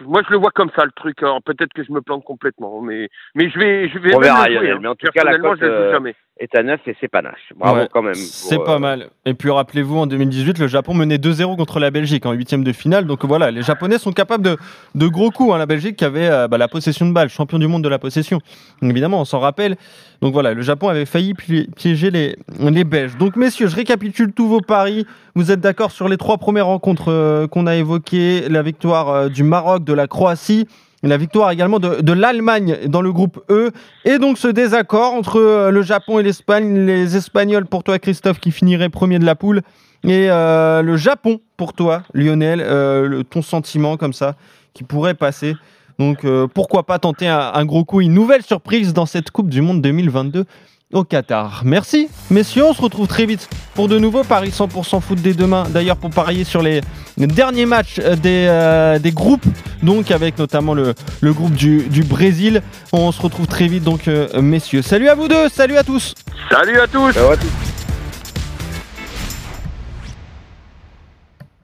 Moi, 0.00 0.22
je 0.26 0.30
le 0.30 0.38
vois 0.38 0.50
comme 0.50 0.70
ça 0.76 0.84
le 0.84 0.92
truc. 0.92 1.22
Alors 1.22 1.42
peut-être 1.42 1.72
que 1.72 1.84
je 1.84 1.92
me 1.92 2.00
plante 2.00 2.24
complètement, 2.24 2.80
mais 2.80 3.08
mais 3.34 3.50
je 3.50 3.58
vais 3.58 3.88
je 3.88 3.98
vais 3.98 4.14
On 4.14 4.20
verra, 4.20 4.46
jouer, 4.46 4.70
hein. 4.70 4.78
mais 4.80 4.88
en 4.88 4.94
tout 4.94 5.06
cas, 5.12 5.24
la 5.24 5.38
cote, 5.38 5.62
euh, 5.62 5.92
jamais. 5.92 6.14
Est 6.40 6.54
à 6.56 6.62
9 6.62 6.80
et 6.86 6.96
c'est 7.00 7.08
panache. 7.08 7.52
Bravo 7.56 7.80
Ouais, 7.80 7.88
quand 7.92 8.02
même. 8.02 8.14
C'est 8.14 8.58
pas 8.62 8.76
euh, 8.76 8.78
mal. 8.78 9.08
Et 9.24 9.34
puis 9.34 9.50
rappelez-vous, 9.50 9.96
en 9.98 10.06
2018, 10.06 10.58
le 10.58 10.66
Japon 10.68 10.94
menait 10.94 11.16
2-0 11.16 11.56
contre 11.56 11.80
la 11.80 11.90
Belgique 11.90 12.26
en 12.26 12.32
huitième 12.32 12.64
de 12.64 12.72
finale. 12.72 13.06
Donc 13.06 13.24
voilà, 13.24 13.50
les 13.50 13.62
Japonais 13.62 13.98
sont 13.98 14.12
capables 14.12 14.44
de, 14.44 14.56
de 14.94 15.06
gros 15.08 15.30
coups. 15.30 15.52
hein. 15.54 15.58
La 15.58 15.66
Belgique 15.66 15.96
qui 15.96 16.04
avait 16.04 16.28
euh, 16.28 16.48
bah, 16.48 16.58
la 16.58 16.68
possession 16.68 17.06
de 17.06 17.12
balle, 17.12 17.28
champion 17.28 17.58
du 17.58 17.66
monde 17.66 17.82
de 17.82 17.88
la 17.88 17.98
possession. 17.98 18.38
Donc, 18.82 18.90
évidemment, 18.90 19.20
on 19.20 19.24
s'en 19.24 19.40
rappelle. 19.40 19.76
Donc 20.20 20.32
voilà, 20.32 20.54
le 20.54 20.62
Japon 20.62 20.88
avait 20.88 21.06
failli 21.06 21.34
pi- 21.34 21.68
piéger 21.76 22.10
les, 22.10 22.36
les 22.58 22.84
Belges. 22.84 23.16
Donc 23.18 23.36
messieurs, 23.36 23.66
je 23.68 23.76
récapitule 23.76 24.32
tous 24.32 24.48
vos 24.48 24.60
paris. 24.60 25.06
Vous 25.34 25.50
êtes 25.52 25.60
d'accord 25.60 25.90
sur 25.92 26.08
les 26.08 26.16
trois 26.16 26.38
premières 26.38 26.66
rencontres 26.66 27.12
euh, 27.12 27.46
qu'on 27.46 27.66
a 27.66 27.76
évoquées 27.76 28.48
La 28.48 28.62
victoire 28.62 29.30
du 29.30 29.42
Maroc, 29.44 29.84
de 29.84 29.92
la 29.92 30.06
Croatie. 30.06 30.66
La 31.04 31.16
victoire 31.16 31.50
également 31.52 31.78
de, 31.78 32.00
de 32.00 32.12
l'Allemagne 32.12 32.76
dans 32.86 33.02
le 33.02 33.12
groupe 33.12 33.40
E. 33.50 33.70
Et 34.04 34.18
donc 34.18 34.36
ce 34.36 34.48
désaccord 34.48 35.14
entre 35.14 35.36
euh, 35.38 35.70
le 35.70 35.82
Japon 35.82 36.18
et 36.18 36.22
l'Espagne. 36.24 36.86
Les 36.86 37.16
Espagnols 37.16 37.66
pour 37.66 37.84
toi, 37.84 37.98
Christophe, 38.00 38.40
qui 38.40 38.50
finirait 38.50 38.88
premier 38.88 39.18
de 39.20 39.24
la 39.24 39.36
poule. 39.36 39.62
Et 40.04 40.26
euh, 40.30 40.82
le 40.82 40.96
Japon 40.96 41.40
pour 41.56 41.72
toi, 41.72 42.02
Lionel. 42.14 42.60
euh, 42.60 43.06
le- 43.06 43.24
ton 43.24 43.42
sentiment 43.42 43.96
comme 43.96 44.12
ça, 44.12 44.34
qui 44.74 44.82
pourrait 44.84 45.14
passer. 45.14 45.54
Donc 46.00 46.24
pourquoi 46.54 46.84
pas 46.86 47.00
tenter 47.00 47.26
un 47.26 47.64
gros 47.64 47.84
coup, 47.84 48.00
une 48.00 48.14
nouvelle 48.14 48.42
surprise 48.42 48.92
dans 48.94 49.04
cette 49.06 49.32
Coupe 49.32 49.48
du 49.48 49.62
Monde 49.62 49.82
2022 49.82 50.44
au 50.92 51.04
Qatar. 51.04 51.62
Merci, 51.64 52.08
messieurs. 52.30 52.64
On 52.64 52.72
se 52.72 52.80
retrouve 52.80 53.06
très 53.06 53.26
vite 53.26 53.48
pour 53.74 53.88
de 53.88 53.98
nouveaux 53.98 54.24
paris 54.24 54.50
100% 54.50 55.00
foot 55.00 55.20
dès 55.20 55.34
demain. 55.34 55.64
D'ailleurs, 55.68 55.96
pour 55.96 56.10
parier 56.10 56.44
sur 56.44 56.62
les 56.62 56.80
derniers 57.16 57.66
matchs 57.66 58.00
euh, 58.00 58.16
des, 58.16 58.46
euh, 58.48 58.98
des 58.98 59.12
groupes, 59.12 59.44
donc 59.82 60.10
avec 60.10 60.38
notamment 60.38 60.74
le, 60.74 60.94
le 61.20 61.32
groupe 61.32 61.54
du, 61.54 61.82
du 61.88 62.02
Brésil. 62.02 62.62
On 62.92 63.12
se 63.12 63.20
retrouve 63.20 63.46
très 63.46 63.66
vite, 63.66 63.84
donc, 63.84 64.08
euh, 64.08 64.40
messieurs. 64.40 64.82
Salut 64.82 65.08
à 65.08 65.14
vous 65.14 65.28
deux, 65.28 65.48
salut 65.48 65.76
à 65.76 65.84
tous. 65.84 66.14
Salut 66.50 66.78
à 66.80 66.86
tous. 66.86 67.77